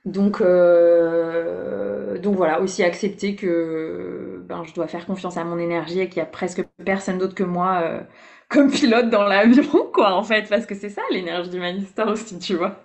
[0.08, 6.00] Donc, euh, donc voilà, aussi accepter que ben, je dois faire confiance à mon énergie
[6.00, 8.00] et qu'il y a presque personne d'autre que moi euh,
[8.48, 12.38] comme pilote dans l'avion, quoi, en fait, parce que c'est ça l'énergie du Manistar aussi,
[12.38, 12.82] tu vois.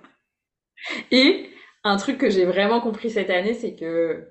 [1.11, 1.49] Et
[1.83, 4.27] un truc que j'ai vraiment compris cette année, c'est que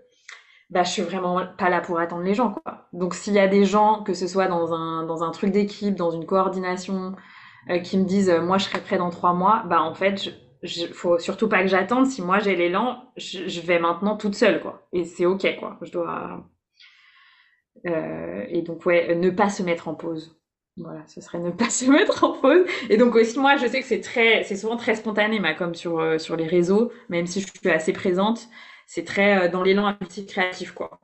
[0.70, 2.88] bah, je suis vraiment pas là pour attendre les gens, quoi.
[2.92, 5.94] Donc, s'il y a des gens, que ce soit dans un, dans un truc d'équipe,
[5.96, 7.14] dans une coordination,
[7.70, 10.30] euh, qui me disent moi je serai prêt dans trois mois, bah en fait, je,
[10.92, 12.06] faut surtout pas que j'attende.
[12.06, 14.86] Si moi j'ai l'élan, je, vais maintenant toute seule quoi.
[14.92, 15.78] Et c'est ok quoi.
[15.82, 16.44] Je dois
[17.86, 20.38] euh, et donc ouais, ne pas se mettre en pause.
[20.76, 22.64] Voilà, ce serait ne pas se mettre en pause.
[22.90, 25.74] Et donc aussi moi, je sais que c'est très, c'est souvent très spontané, ma comme
[25.74, 28.48] sur sur les réseaux, même si je suis assez présente,
[28.86, 31.00] c'est très dans l'élan un petit créatif quoi.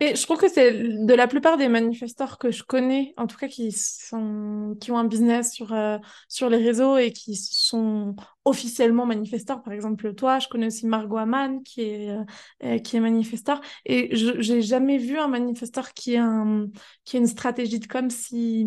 [0.00, 3.36] Et je trouve que c'est de la plupart des manifesteurs que je connais, en tout
[3.36, 5.98] cas qui, sont, qui ont un business sur, euh,
[6.28, 9.62] sur les réseaux et qui sont officiellement manifesteur.
[9.62, 12.24] Par exemple, toi, je connais aussi Margot Aman qui est, euh,
[12.64, 13.60] euh, qui est manifesteur.
[13.86, 16.68] Et je j'ai jamais vu un manifesteur qui a, un,
[17.04, 18.66] qui une stratégie de com si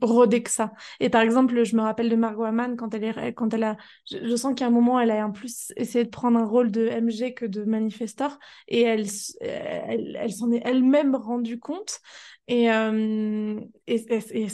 [0.00, 0.72] rodée que ça.
[1.00, 3.76] Et par exemple, je me rappelle de Margot Aman quand elle, est, quand elle a...
[4.10, 6.88] Je, sens qu'à un moment, elle a en plus essayé de prendre un rôle de
[6.88, 8.38] MG que de manifesteur.
[8.68, 9.06] Et elle,
[9.40, 12.00] elle, elle s'en est elle-même rendue compte.
[12.48, 14.48] Et, euh, et, et,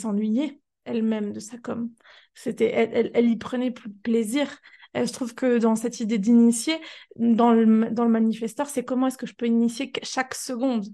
[0.89, 1.89] elle-même de sa com.
[2.33, 4.59] C'était, elle, elle, y prenait plus de plaisir.
[4.93, 6.75] Elle je trouve que dans cette idée d'initier,
[7.15, 10.85] dans le, dans le manifesteur, c'est comment est-ce que je peux initier chaque seconde.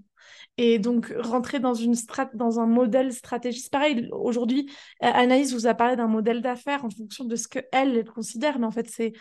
[0.58, 3.70] Et donc, rentrer dans, une strat dans un modèle stratégique.
[3.70, 4.70] Pareil, aujourd'hui,
[5.00, 8.66] Anaïs vous a parlé d'un modèle d'affaires en fonction de ce qu'elle elle considère, mais
[8.66, 9.12] en fait, c'est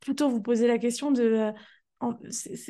[0.00, 1.52] plutôt vous poser la question de
[2.02, 2.12] euh,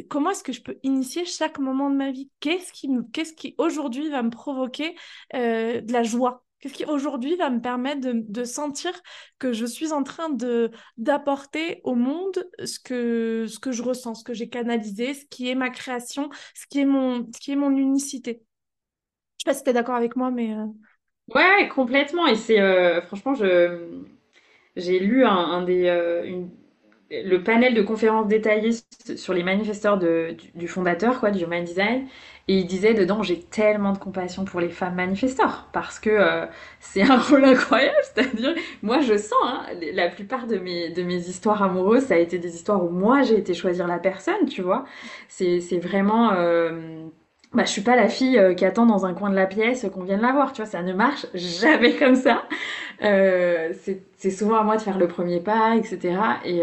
[0.08, 2.30] comment est-ce que je peux initier chaque moment de ma vie?
[2.40, 4.96] Qu'est-ce qui, qu'est-ce qui aujourd'hui va me provoquer
[5.34, 6.44] euh, de la joie?
[6.60, 8.90] Qu'est-ce qui aujourd'hui va me permettre de, sentir
[9.38, 14.16] que je suis en train de d'apporter au monde ce que ce que je ressens,
[14.16, 17.52] ce que j'ai canalisé, ce qui est ma création, ce qui est mon ce qui
[17.52, 18.42] est mon unicité?
[19.38, 20.66] Je sais pas si tu es d'accord avec moi, mais euh,
[21.34, 22.26] ouais, complètement.
[22.26, 24.02] Et c'est euh, franchement, je
[24.74, 26.42] j'ai lu un, des euh,
[27.10, 28.78] le panel de conférences détaillées
[29.16, 32.08] sur les manifesteurs de, du, du, fondateur quoi, du Human Design.
[32.48, 36.46] Et il disait dedans, j'ai tellement de compassion pour les femmes manifesteurs parce que euh,
[36.80, 37.98] c'est un rôle incroyable.
[38.02, 42.16] C'est-à-dire, moi, je sens, hein, la plupart de mes, de mes histoires amoureuses, ça a
[42.16, 44.86] été des histoires où moi, j'ai été choisir la personne, tu vois.
[45.28, 46.32] C'est vraiment...
[46.32, 47.04] Euh,
[47.52, 49.86] bah, je suis pas la fille euh, qui attend dans un coin de la pièce
[49.92, 52.44] qu'on vienne la voir, tu vois, ça ne marche jamais comme ça.
[53.02, 53.72] Euh,
[54.16, 56.18] c'est souvent à moi de faire le premier pas, etc.
[56.46, 56.62] Et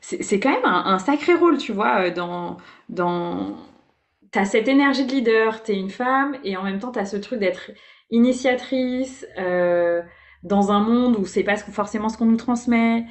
[0.00, 2.58] c'est quand même un, un, sacré rôle, tu vois, dans,
[2.88, 3.56] dans,
[4.32, 7.40] t'as cette énergie de leader, t'es une femme, et en même temps, t'as ce truc
[7.40, 7.70] d'être
[8.10, 10.02] initiatrice euh,
[10.42, 13.04] dans un monde où c'est pas forcément ce qu'on nous transmet.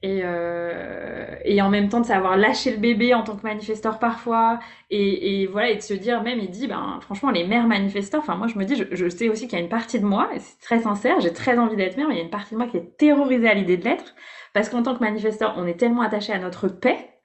[0.00, 3.98] Et, euh, et en même temps de savoir lâcher le bébé en tant que manifesteur
[3.98, 4.60] parfois
[4.90, 8.20] et, et voilà et de se dire même il dit ben franchement les mères manifesteurs
[8.20, 10.04] enfin moi je me dis je, je sais aussi qu'il y a une partie de
[10.04, 12.30] moi et c'est très sincère j'ai très envie d'être mère mais il y a une
[12.30, 14.14] partie de moi qui est terrorisée à l'idée de l'être
[14.54, 17.17] parce qu'en tant que manifesteur on est tellement attaché à notre paix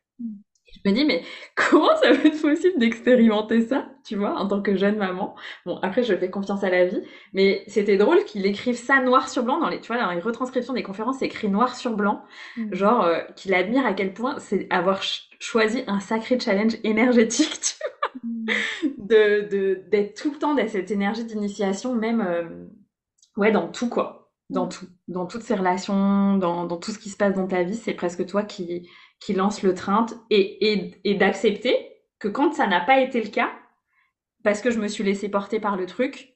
[0.84, 1.24] je me dis, mais
[1.56, 5.36] comment ça peut être possible d'expérimenter ça, tu vois, en tant que jeune maman?
[5.66, 7.02] Bon, après, je fais confiance à la vie,
[7.34, 10.20] mais c'était drôle qu'il écrive ça noir sur blanc dans les, tu vois, dans les
[10.20, 12.24] retranscriptions des conférences, c'est écrit noir sur blanc,
[12.58, 12.74] mm.
[12.74, 15.02] genre euh, qu'il admire à quel point c'est avoir
[15.40, 18.46] choisi un sacré challenge énergétique, tu vois, mm.
[18.98, 22.66] de d'être tout le temps dans cette énergie d'initiation, même, euh,
[23.38, 24.70] ouais, dans tout quoi, dans mm.
[24.70, 27.76] tout, dans toutes ces relations, dans, dans tout ce qui se passe dans ta vie,
[27.76, 28.90] c'est presque toi qui
[29.24, 31.76] qui lance le train et, et, d'accepter
[32.20, 33.52] que quand ça n'a pas été le cas,
[34.44, 36.34] parce que je me suis laissée porter par le truc,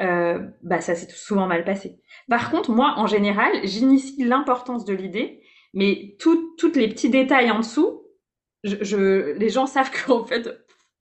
[0.00, 2.00] euh, bah ça s'est souvent mal passé.
[2.30, 5.42] Par contre, moi, en général, j'initie l'importance de l'idée,
[5.74, 8.02] mais tous les petits détails en dessous,
[8.64, 10.48] je, les gens savent qu'en fait,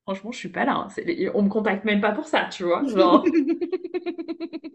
[0.04, 0.74] franchement, je suis pas là.
[0.74, 0.88] Hein.
[1.34, 2.84] on me contacte même pas pour ça, tu vois.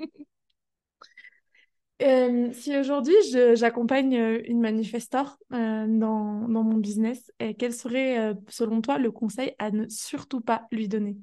[2.03, 3.15] Euh, si aujourd'hui
[3.55, 9.55] j'accompagne euh, une manifestor euh, dans, dans, mon business, quel serait selon toi le conseil
[9.59, 11.17] à ne surtout pas lui donner?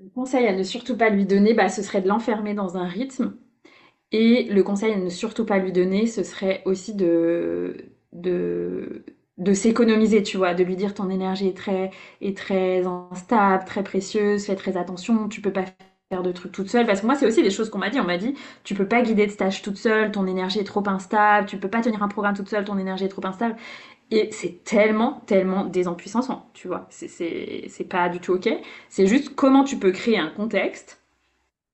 [0.00, 2.86] Le conseil à ne surtout pas lui donner, bah, ce serait de l'enfermer dans un
[2.86, 3.36] rythme.
[4.12, 9.04] Et le conseil à ne surtout pas lui donner, ce serait aussi de, de,
[9.38, 13.82] de s'économiser, tu vois, de lui dire ton énergie est très, est très instable, très
[13.82, 15.64] précieuse, fais très attention, tu peux pas
[16.12, 16.86] faire de trucs toute seule.
[16.86, 18.00] Parce que moi, c'est aussi des choses qu'on m'a dit.
[18.00, 20.86] On m'a dit, tu peux pas guider de stage toute seule, ton énergie est trop
[20.88, 23.56] instable, tu peux pas tenir un programme toute seule, ton énergie est trop instable.
[24.10, 26.86] Et c'est tellement, tellement désempuissant, tu vois.
[26.90, 28.48] C'est pas du tout ok.
[28.88, 31.02] C'est juste comment tu peux créer un contexte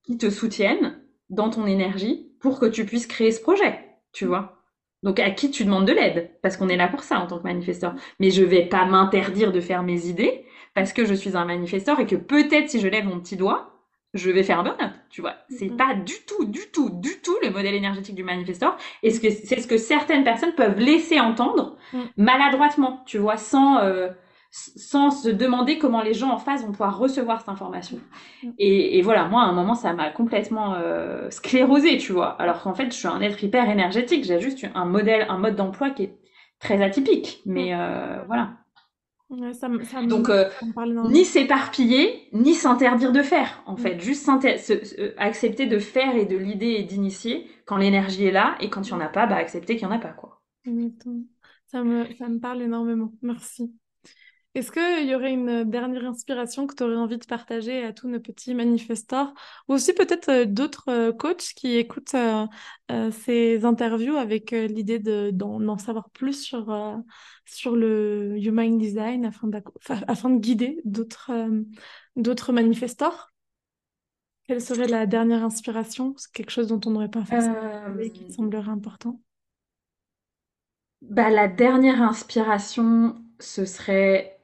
[0.04, 0.98] qui te soutienne
[1.30, 3.80] dans ton énergie pour que tu puisses créer ce projet,
[4.12, 4.55] tu vois.
[5.02, 6.30] Donc à qui tu demandes de l'aide?
[6.42, 7.94] Parce qu'on est là pour ça en tant que manifesteur.
[8.20, 10.44] Mais je vais pas m'interdire de faire mes idées
[10.74, 13.72] parce que je suis un manifesteur et que peut-être si je lève mon petit doigt,
[14.14, 15.34] je vais faire un burn-out, tu vois.
[15.48, 15.76] C'est mm-hmm.
[15.76, 18.76] pas du tout, du tout, du tout le modèle énergétique du manifesteur.
[19.02, 22.00] Et c'est ce que certaines personnes peuvent laisser entendre mm.
[22.16, 24.08] maladroitement, tu vois, sans, euh,
[24.56, 27.98] sans se demander comment les gens en face vont pouvoir recevoir cette information.
[28.42, 28.50] Mm.
[28.58, 32.30] Et, voilà, moi, à un moment, ça m'a complètement euh, sclérosé, tu vois.
[32.40, 34.24] Alors qu'en fait, je suis un être hyper énergétique.
[34.24, 36.18] J'ai juste un modèle, un mode d'emploi qui est
[36.58, 37.42] très atypique.
[37.44, 37.78] Mais mm.
[37.78, 38.52] euh, voilà.
[40.06, 40.48] Donc, euh,
[41.10, 43.78] ni s'éparpiller, ni s'interdire de faire, en mm.
[43.78, 44.00] fait.
[44.00, 44.30] Juste
[45.18, 48.94] accepter de faire et de l'idée et d'initier quand l'énergie est là, et quand il
[48.94, 50.40] n'y en a pas, bah, accepter qu'il n'y en a pas, quoi.
[51.66, 53.12] Ça me, ça me parle énormément.
[53.22, 53.74] Merci.
[54.56, 58.08] Est-ce qu'il y aurait une dernière inspiration que tu aurais envie de partager à tous
[58.08, 59.34] nos petits manifestants
[59.68, 62.46] ou aussi peut-être euh, d'autres euh, coachs qui écoutent euh,
[63.10, 66.74] ces interviews avec l'idée d'en savoir plus sur,
[67.44, 69.50] sur le Human Design afin,
[70.08, 71.32] afin de guider d'autres
[72.50, 73.12] manifestants
[74.48, 76.14] Quelle serait la dernière inspiration?
[76.16, 77.50] C'est quelque chose dont on n'aurait pas fait
[78.00, 79.20] et qui semblerait important?
[81.02, 84.35] bah, La dernière inspiration, ce serait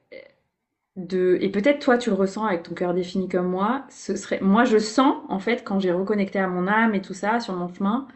[0.97, 4.63] et peut-être toi tu le ressens avec ton cœur défini comme moi ce serait moi
[4.63, 7.73] je sens en fait quand j'ai reconnecté à mon âme et tout ça sur mon
[7.73, 8.07] chemin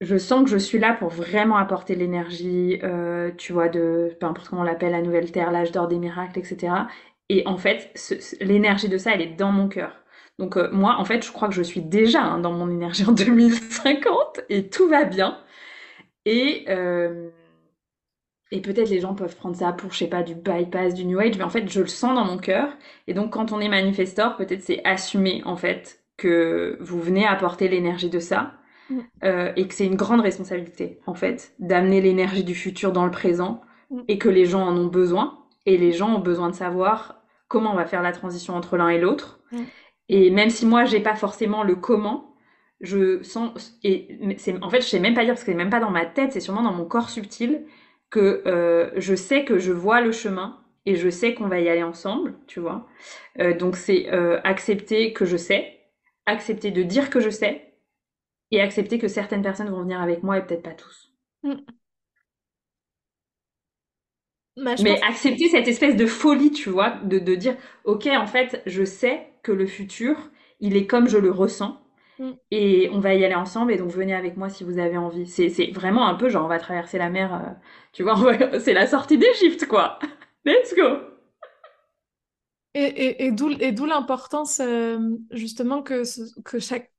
[0.00, 4.26] je sens que je suis là pour vraiment apporter l'énergie euh, tu vois de peu
[4.26, 6.72] importe comment on l'appelle la nouvelle terre l'âge d'or des miracles etc
[7.30, 7.92] et en fait
[8.40, 9.92] l'énergie de ça elle est dans mon cœur.
[10.38, 13.04] Donc euh, moi en fait je crois que je suis déjà hein, dans mon énergie
[13.06, 15.38] en 2050 et tout va bien.
[16.26, 17.30] Et euh,
[18.50, 21.18] et peut-être les gens peuvent prendre ça pour, je sais pas, du bypass, du New
[21.20, 22.68] Age, mais en fait, je le sens dans mon cœur.
[23.06, 27.68] Et donc, quand on est manifestor, peut-être c'est assumer, en fait, que vous venez apporter
[27.68, 28.54] l'énergie de ça.
[29.22, 33.12] Euh, et que c'est une grande responsabilité, en fait, d'amener l'énergie du futur dans le
[33.12, 33.60] présent
[34.08, 35.38] et que les gens en ont besoin.
[35.64, 38.88] Et les gens ont besoin de savoir comment on va faire la transition entre l'un
[38.88, 39.40] et l'autre.
[40.08, 42.34] Et même si moi, j'ai pas forcément le comment,
[42.80, 43.78] je sens.
[43.84, 45.90] Et c'est, en fait, je sais même pas dire parce que c'est même pas dans
[45.90, 47.64] ma tête, c'est sûrement dans mon corps subtil
[48.10, 51.68] que euh, je sais que je vois le chemin et je sais qu'on va y
[51.68, 52.86] aller ensemble, tu vois.
[53.40, 55.80] Euh, donc c'est euh, accepter que je sais,
[56.26, 57.74] accepter de dire que je sais
[58.52, 61.12] et accepter que certaines personnes vont venir avec moi et peut-être pas tous.
[61.44, 61.64] Mm.
[64.56, 68.62] Bah, Mais accepter cette espèce de folie, tu vois, de, de dire, ok, en fait,
[68.66, 70.16] je sais que le futur,
[70.60, 71.80] il est comme je le ressens.
[72.20, 72.32] Mm.
[72.50, 75.26] Et on va y aller ensemble, et donc venez avec moi si vous avez envie.
[75.26, 77.38] C'est vraiment un peu genre, on va traverser la mer, euh,
[77.92, 78.16] tu vois,
[78.60, 79.98] c'est la sortie d'Égypte, quoi.
[80.44, 80.98] Let's go!
[82.74, 83.32] Et, et, et
[83.72, 84.98] d'où l'importance, euh,
[85.32, 86.02] justement, que,
[86.42, 86.92] que chaque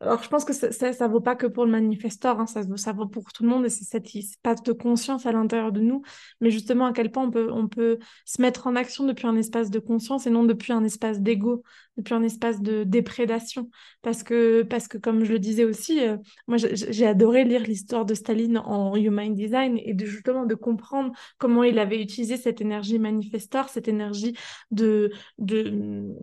[0.00, 2.92] alors, je pense que ça, ça, vaut pas que pour le manifestor, hein, ça, ça
[2.92, 6.02] vaut pour tout le monde et c'est cette espace de conscience à l'intérieur de nous.
[6.42, 9.36] Mais justement, à quel point on peut, on peut se mettre en action depuis un
[9.36, 11.62] espace de conscience et non depuis un espace d'ego,
[11.96, 13.70] depuis un espace de déprédation.
[14.02, 18.04] Parce que, parce que comme je le disais aussi, euh, moi, j'ai adoré lire l'histoire
[18.04, 22.98] de Staline en Human Design et justement de comprendre comment il avait utilisé cette énergie
[22.98, 24.36] manifestor, cette énergie
[24.70, 26.14] de, de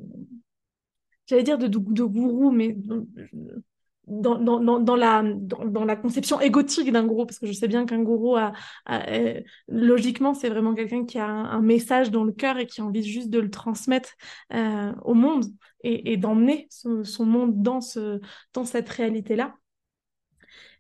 [1.28, 2.76] j'allais dire de, gourou, mais
[4.08, 4.96] dans,
[5.86, 10.50] la, conception égotique d'un gourou, parce que je sais bien qu'un gourou, euh, logiquement, c'est
[10.50, 13.40] vraiment quelqu'un qui a un, message dans le cœur et qui a envie juste de
[13.40, 14.14] le transmettre
[14.54, 15.46] euh, au monde
[15.84, 19.56] et, d'emmener son, monde dans cette réalité-là.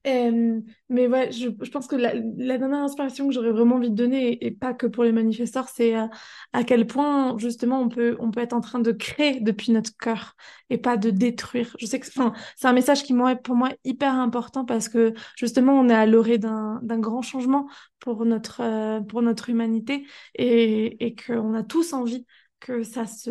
[0.05, 4.45] Euh, mais ouais, je, pense que la, dernière inspiration que j'aurais vraiment envie de donner,
[4.45, 6.09] et, pas que pour les manifestants, c'est à,
[6.51, 9.95] à, quel point justement on peut, on peut être en train de créer depuis notre
[9.97, 10.35] cœur
[10.69, 11.75] et pas de détruire.
[11.79, 15.79] Je sais que c'est un message qui est pour moi hyper important parce que justement
[15.79, 17.67] on est à l'orée d'un grand changement
[17.99, 22.25] pour notre, euh, pour notre humanité et, et qu'on a tous envie
[22.59, 23.29] que ça se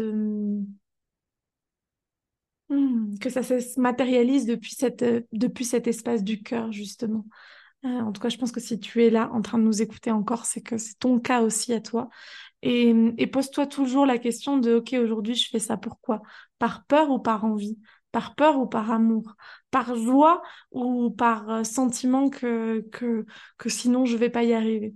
[2.73, 7.27] Hmm, que ça se matérialise depuis, cette, euh, depuis cet espace du cœur, justement.
[7.85, 9.83] Euh, en tout cas, je pense que si tu es là en train de nous
[9.83, 12.09] écouter encore, c'est que c'est ton cas aussi à toi.
[12.63, 16.23] Et, et pose-toi toujours la question de, OK, aujourd'hui, je fais ça pourquoi?
[16.59, 17.79] Par peur ou par envie?
[18.13, 19.37] Par peur ou par amour?
[19.71, 20.43] Par joie
[20.73, 23.27] ou par euh, sentiment que, que,
[23.59, 24.95] que sinon je vais pas y arriver?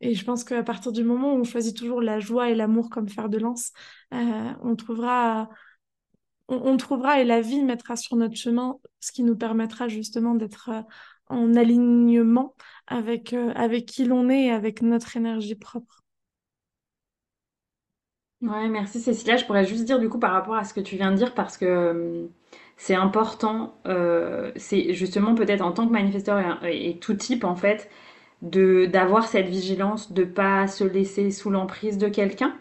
[0.00, 2.88] Et je pense qu'à partir du moment où on choisit toujours la joie et l'amour
[2.90, 3.72] comme fer de lance,
[4.10, 5.50] on trouvera,
[6.50, 10.70] on, trouvera et la vie mettra sur notre chemin ce qui nous permettra justement d'être
[10.70, 10.82] euh,
[11.28, 12.54] en alignement
[12.86, 16.02] avec, euh, avec qui l'on est et avec notre énergie propre.
[18.42, 19.36] Ouais, merci Cécilia.
[19.36, 21.34] Je pourrais juste dire du coup par rapport à ce que tu viens de dire
[21.34, 22.28] parce que
[22.78, 23.78] c'est important,
[24.56, 27.90] c'est justement peut-être en tant que manifesteur et, et, tout type en fait,
[28.40, 32.56] d'avoir cette vigilance, de pas se laisser sous l'emprise de quelqu'un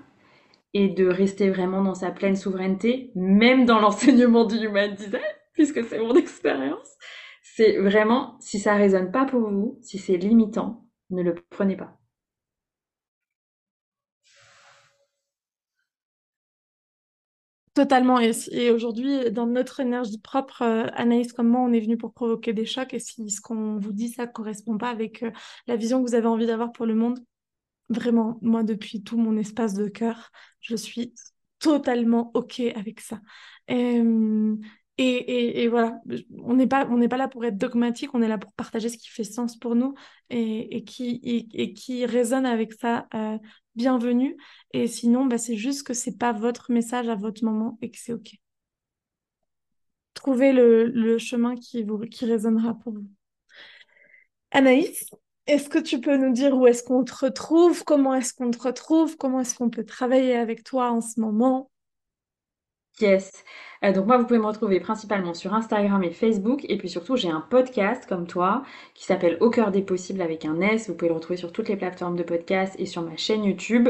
[0.73, 5.21] et de rester vraiment dans sa pleine souveraineté, même dans l'enseignement du human design,
[5.53, 6.97] puisque c'est mon expérience.
[7.43, 11.99] C'est vraiment, si ça résonne pas pour vous, si c'est limitant, ne le prenez pas.
[17.79, 18.19] Totalement.
[18.19, 22.51] Et, aujourd'hui, dans notre énergie propre, euh, Anaïs comme moi, on est venu pour provoquer
[22.51, 22.93] des chocs.
[22.93, 25.31] Et si ce qu'on vous dit, ça ne correspond pas avec euh,
[25.65, 27.19] la vision que vous avez envie d'avoir pour le monde,
[27.89, 30.31] vraiment, moi, depuis tout mon espace de cœur,
[30.61, 31.13] je suis
[31.59, 33.19] totalement OK avec ça.
[35.01, 36.01] Et, et, voilà,
[36.43, 39.07] on n'est pas, pas là pour être dogmatique, on est là pour partager ce qui
[39.07, 39.93] fait sens pour nous
[40.29, 43.07] et, et qui, et, qui résonne avec ça.
[43.13, 43.37] Euh,
[43.75, 44.35] bienvenue.
[44.73, 47.97] Et sinon, bah, c'est juste que c'est pas votre message à votre moment et que
[47.97, 48.31] c'est OK.
[50.13, 53.07] Trouvez le, le chemin qui, vous, qui résonnera pour vous.
[54.51, 55.09] Anaïs,
[55.49, 57.83] est-ce que tu peux nous dire où est-ce qu'on te retrouve?
[57.83, 59.17] Comment est-ce qu'on te retrouve?
[59.17, 61.71] Comment est-ce qu'on peut travailler avec toi en ce moment?
[63.01, 63.31] Yes.
[63.83, 66.65] Euh, donc moi, vous pouvez me retrouver principalement sur Instagram et Facebook.
[66.67, 70.45] Et puis surtout, j'ai un podcast comme toi qui s'appelle Au cœur des possibles avec
[70.45, 70.89] un S.
[70.89, 73.89] Vous pouvez le retrouver sur toutes les plateformes de podcast et sur ma chaîne YouTube.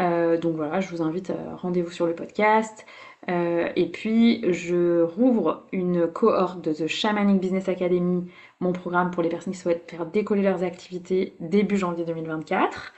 [0.00, 2.84] Euh, donc voilà, je vous invite, euh, rendez-vous sur le podcast.
[3.28, 8.24] et puis, je rouvre une cohorte de The Shamanic Business Academy,
[8.60, 12.92] mon programme pour les personnes qui souhaitent faire décoller leurs activités début janvier 2024.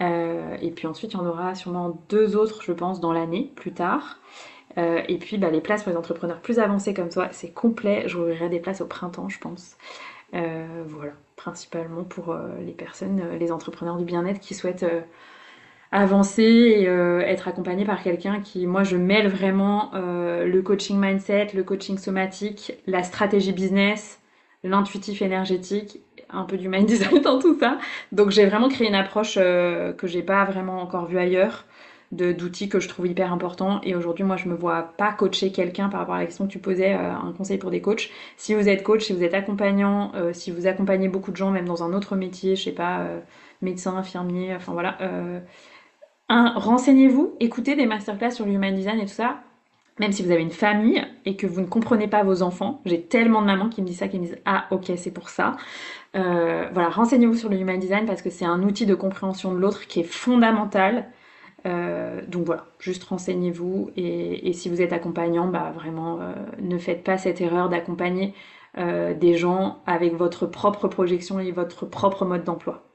[0.00, 3.72] et puis ensuite, il y en aura sûrement deux autres, je pense, dans l'année, plus
[3.72, 4.18] tard.
[4.78, 8.04] Euh, et puis bah, les places pour les entrepreneurs plus avancés comme toi, c'est complet.
[8.06, 9.76] J'ouvrirai des places au printemps, je pense.
[10.34, 14.86] Euh, voilà, principalement pour euh, les personnes, les entrepreneurs du bien-être qui souhaitent
[15.94, 21.64] avancer et être accompagnés par quelqu'un qui, moi, je mêle vraiment le coaching mindset, le
[21.64, 24.21] coaching somatique, la stratégie business,
[24.64, 26.00] l'intuitif énergétique,
[26.30, 27.78] un peu du mind design dans tout ça.
[28.12, 31.64] Donc j'ai vraiment créé une approche que j'ai pas vraiment encore vue ailleurs
[32.12, 33.80] d'outils que je trouve hyper importants.
[33.82, 36.52] Et aujourd'hui, moi, je me vois pas coacher quelqu'un par rapport à la question que
[36.52, 38.10] tu posais, euh, un conseil pour des coachs.
[38.36, 41.50] Si vous êtes coach, si vous êtes accompagnant, euh, si vous accompagnez beaucoup de gens,
[41.50, 43.20] même dans un autre métier, je sais pas, euh,
[43.62, 44.98] médecin, infirmier, enfin voilà.
[46.28, 49.42] renseignez-vous, écoutez des masterclass sur l'human design et tout ça.
[50.02, 53.02] Même si vous avez une famille et que vous ne comprenez pas vos enfants, j'ai
[53.02, 55.56] tellement de mamans qui me disent ça, qui me disent ah ok c'est pour ça.
[56.12, 59.86] voilà, renseignez-vous sur le human design parce que c'est un outil de compréhension de l'autre
[59.86, 61.06] qui est fondamental
[61.66, 67.04] euh, donc voilà, juste renseignez-vous et, si vous êtes accompagnant, bah vraiment euh, ne faites
[67.04, 68.34] pas cette erreur d'accompagner
[68.78, 72.91] euh, des gens avec votre propre projection et votre propre mode d'emploi.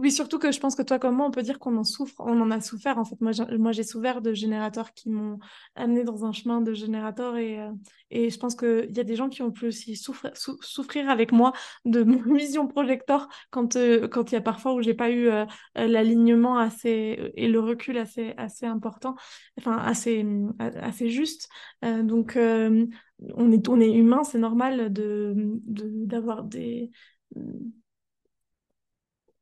[0.00, 2.14] Oui, surtout que je pense que toi comme moi, on peut dire qu'on en souffre,
[2.20, 2.96] on en a souffert.
[2.96, 3.32] En fait, moi,
[3.72, 5.38] j'ai, souffert de générateurs qui m'ont
[5.74, 7.70] amené dans un chemin de générateur et, euh,
[8.10, 11.52] et je pense qu'il y a des gens qui ont pu aussi souffrir, avec moi
[11.84, 15.28] de mon vision projecteur quand euh, quand il y a parfois où j'ai pas eu
[15.28, 15.44] euh,
[15.74, 19.16] l'alignement assez et le recul assez assez important,
[19.58, 20.24] enfin assez
[20.58, 21.50] assez juste.
[21.82, 25.34] donc on est on est humain, c'est normal de
[25.66, 26.90] d'avoir des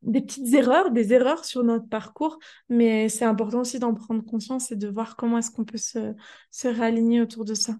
[0.02, 2.38] des petites erreurs, des erreurs sur notre parcours,
[2.68, 6.14] mais c'est important aussi d'en prendre conscience et de voir comment est-ce qu'on peut se,
[6.50, 7.74] se réaligner autour de ça.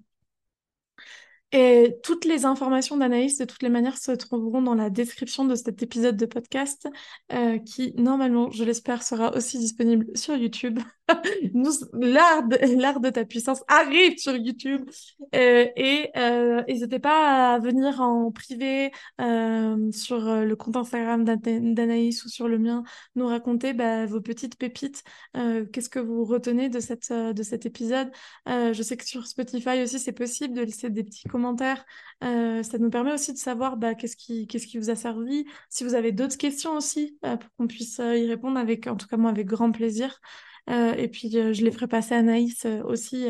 [1.52, 5.54] Et toutes les informations d'Anaïs, de toutes les manières, se trouveront dans la description de
[5.54, 6.88] cet épisode de podcast,
[7.32, 10.78] euh, qui, normalement, je l'espère, sera aussi disponible sur YouTube.
[11.94, 14.88] L'art de, de ta puissance arrive sur YouTube.
[15.34, 22.24] Euh, et euh, n'hésitez pas à venir en privé euh, sur le compte Instagram d'Anaïs
[22.24, 22.82] ou sur le mien,
[23.14, 25.02] nous raconter bah, vos petites pépites.
[25.34, 28.10] Qu'est-ce que vous retenez de, cette, de cet épisode?
[28.46, 31.84] Je sais que sur Spotify aussi, c'est possible de laisser des petits commentaires.
[32.20, 35.46] Ça nous permet aussi de savoir bah, qu'est-ce qui, qu'est-ce qui vous a servi.
[35.68, 39.16] Si vous avez d'autres questions aussi, pour qu'on puisse y répondre avec, en tout cas
[39.16, 40.20] moi, avec grand plaisir.
[40.68, 43.26] Et puis je les ferai passer à Naïs aussi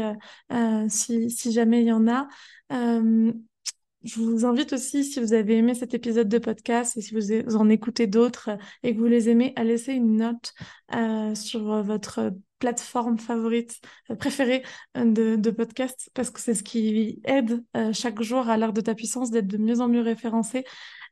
[0.88, 2.28] si, si, jamais il y en a.
[2.70, 7.56] je vous invite aussi, si vous avez aimé cet épisode de podcast et si vous
[7.56, 8.50] en écoutez d'autres
[8.82, 10.52] et que vous les aimez, à laisser une note
[10.94, 13.80] euh, sur votre plateforme favorite,
[14.10, 14.64] euh, préférée
[14.96, 17.62] de, de podcast, parce que c'est ce qui aide
[17.92, 20.64] chaque jour à l'art de ta puissance d'être de mieux en mieux référencé.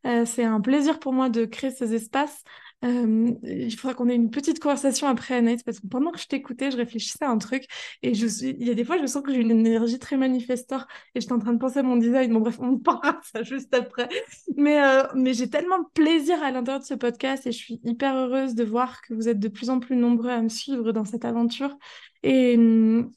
[0.05, 2.43] c'est un plaisir pour moi de créer ces espaces
[2.83, 6.71] il faudra qu'on ait une petite conversation après, Anaïs, parce que pendant que je t'écoutais,
[6.71, 7.67] je réfléchissais à un truc
[8.03, 10.87] et je il y a des fois, je sens que j'ai une énergie très manifestor
[11.15, 12.33] et j'étais en train de penser à mon design.
[12.33, 14.09] Bon, bref, on parlera de ça juste après.
[14.57, 17.81] Mais, euh, mais j'ai tellement de plaisir à l'intérieur de ce podcast et je suis
[17.85, 20.93] hyper heureuse de voir que vous êtes de plus en plus nombreux à me suivre
[20.93, 21.77] dans cette aventure
[22.23, 22.59] et,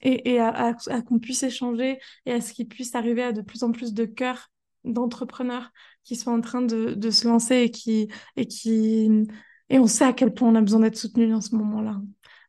[0.01, 3.41] et, et à, à qu'on puisse échanger et à ce qu'il puisse arriver à de
[3.41, 4.49] plus en plus de cœurs
[4.83, 5.71] d'entrepreneurs
[6.03, 9.27] qui sont en train de, de, se lancer et qui, et qui
[9.69, 11.97] et on sait à quel point on a besoin d'être soutenu dans ce moment-là.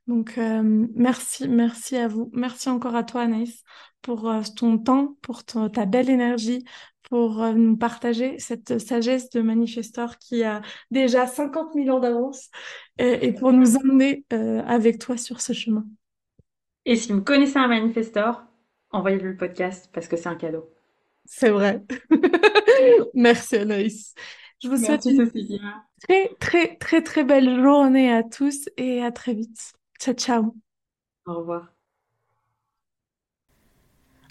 [0.06, 2.30] Donc, euh, merci, merci à vous.
[2.32, 3.62] Merci encore à toi, Anaïs,
[4.02, 6.64] pour euh, ton temps, pour ta belle énergie,
[7.02, 12.50] pour euh, nous partager cette sagesse de manifestor qui a déjà 50 000 ans d'avance
[12.98, 15.84] et, pour nous emmener avec toi sur ce chemin.
[16.86, 18.42] Et si vous connaissez un manifestor,
[18.90, 20.70] envoyez-lui le podcast parce que c'est un cadeau.
[21.24, 21.84] C'est vrai.
[23.14, 24.14] merci, Anaïs.
[24.62, 25.30] Je vous souhaite une
[26.00, 29.72] très, très, très, très belle journée à tous et à très vite.
[29.98, 30.54] Ciao, ciao.
[31.26, 31.72] Au revoir.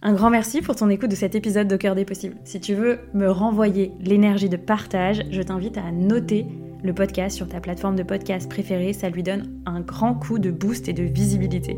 [0.02, 2.38] Un grand merci pour ton écoute de cet épisode de Cœur des Possibles.
[2.46, 6.46] Si tu veux me renvoyer l'énergie de partage, je t'invite à noter
[6.84, 8.94] le podcast sur ta plateforme de podcast préférée.
[8.94, 11.78] Ça lui donne un grand coup de boost et de visibilité.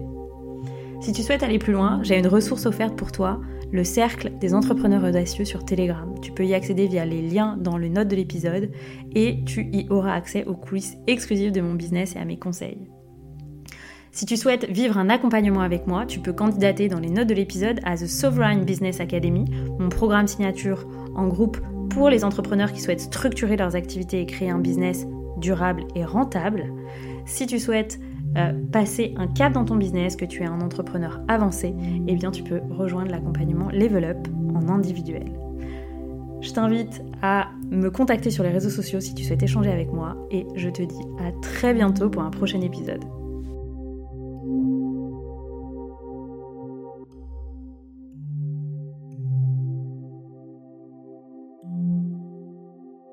[1.02, 3.42] Si tu souhaites aller plus loin, j'ai une ressource offerte pour toi
[3.72, 6.14] le cercle des entrepreneurs audacieux sur Telegram.
[6.22, 8.70] Tu peux y accéder via les liens dans le note de l'épisode
[9.16, 12.88] et tu y auras accès aux coulisses exclusives de mon business et à mes conseils.
[14.12, 17.34] Si tu souhaites vivre un accompagnement avec moi, tu peux candidater dans les notes de
[17.34, 19.46] l'épisode à The Sovereign Business Academy,
[19.80, 20.86] mon programme signature
[21.16, 21.58] en groupe
[21.90, 26.72] pour les entrepreneurs qui souhaitent structurer leurs activités et créer un business durable et rentable.
[27.26, 28.00] Si tu souhaites
[28.38, 31.74] euh, passer un cap dans ton business, que tu es un entrepreneur avancé,
[32.08, 35.26] eh bien tu peux rejoindre l'accompagnement Level Up en individuel.
[36.42, 40.18] Je t'invite à me contacter sur les réseaux sociaux si tu souhaites échanger avec moi
[40.32, 43.04] et je te dis à très bientôt pour un prochain épisode.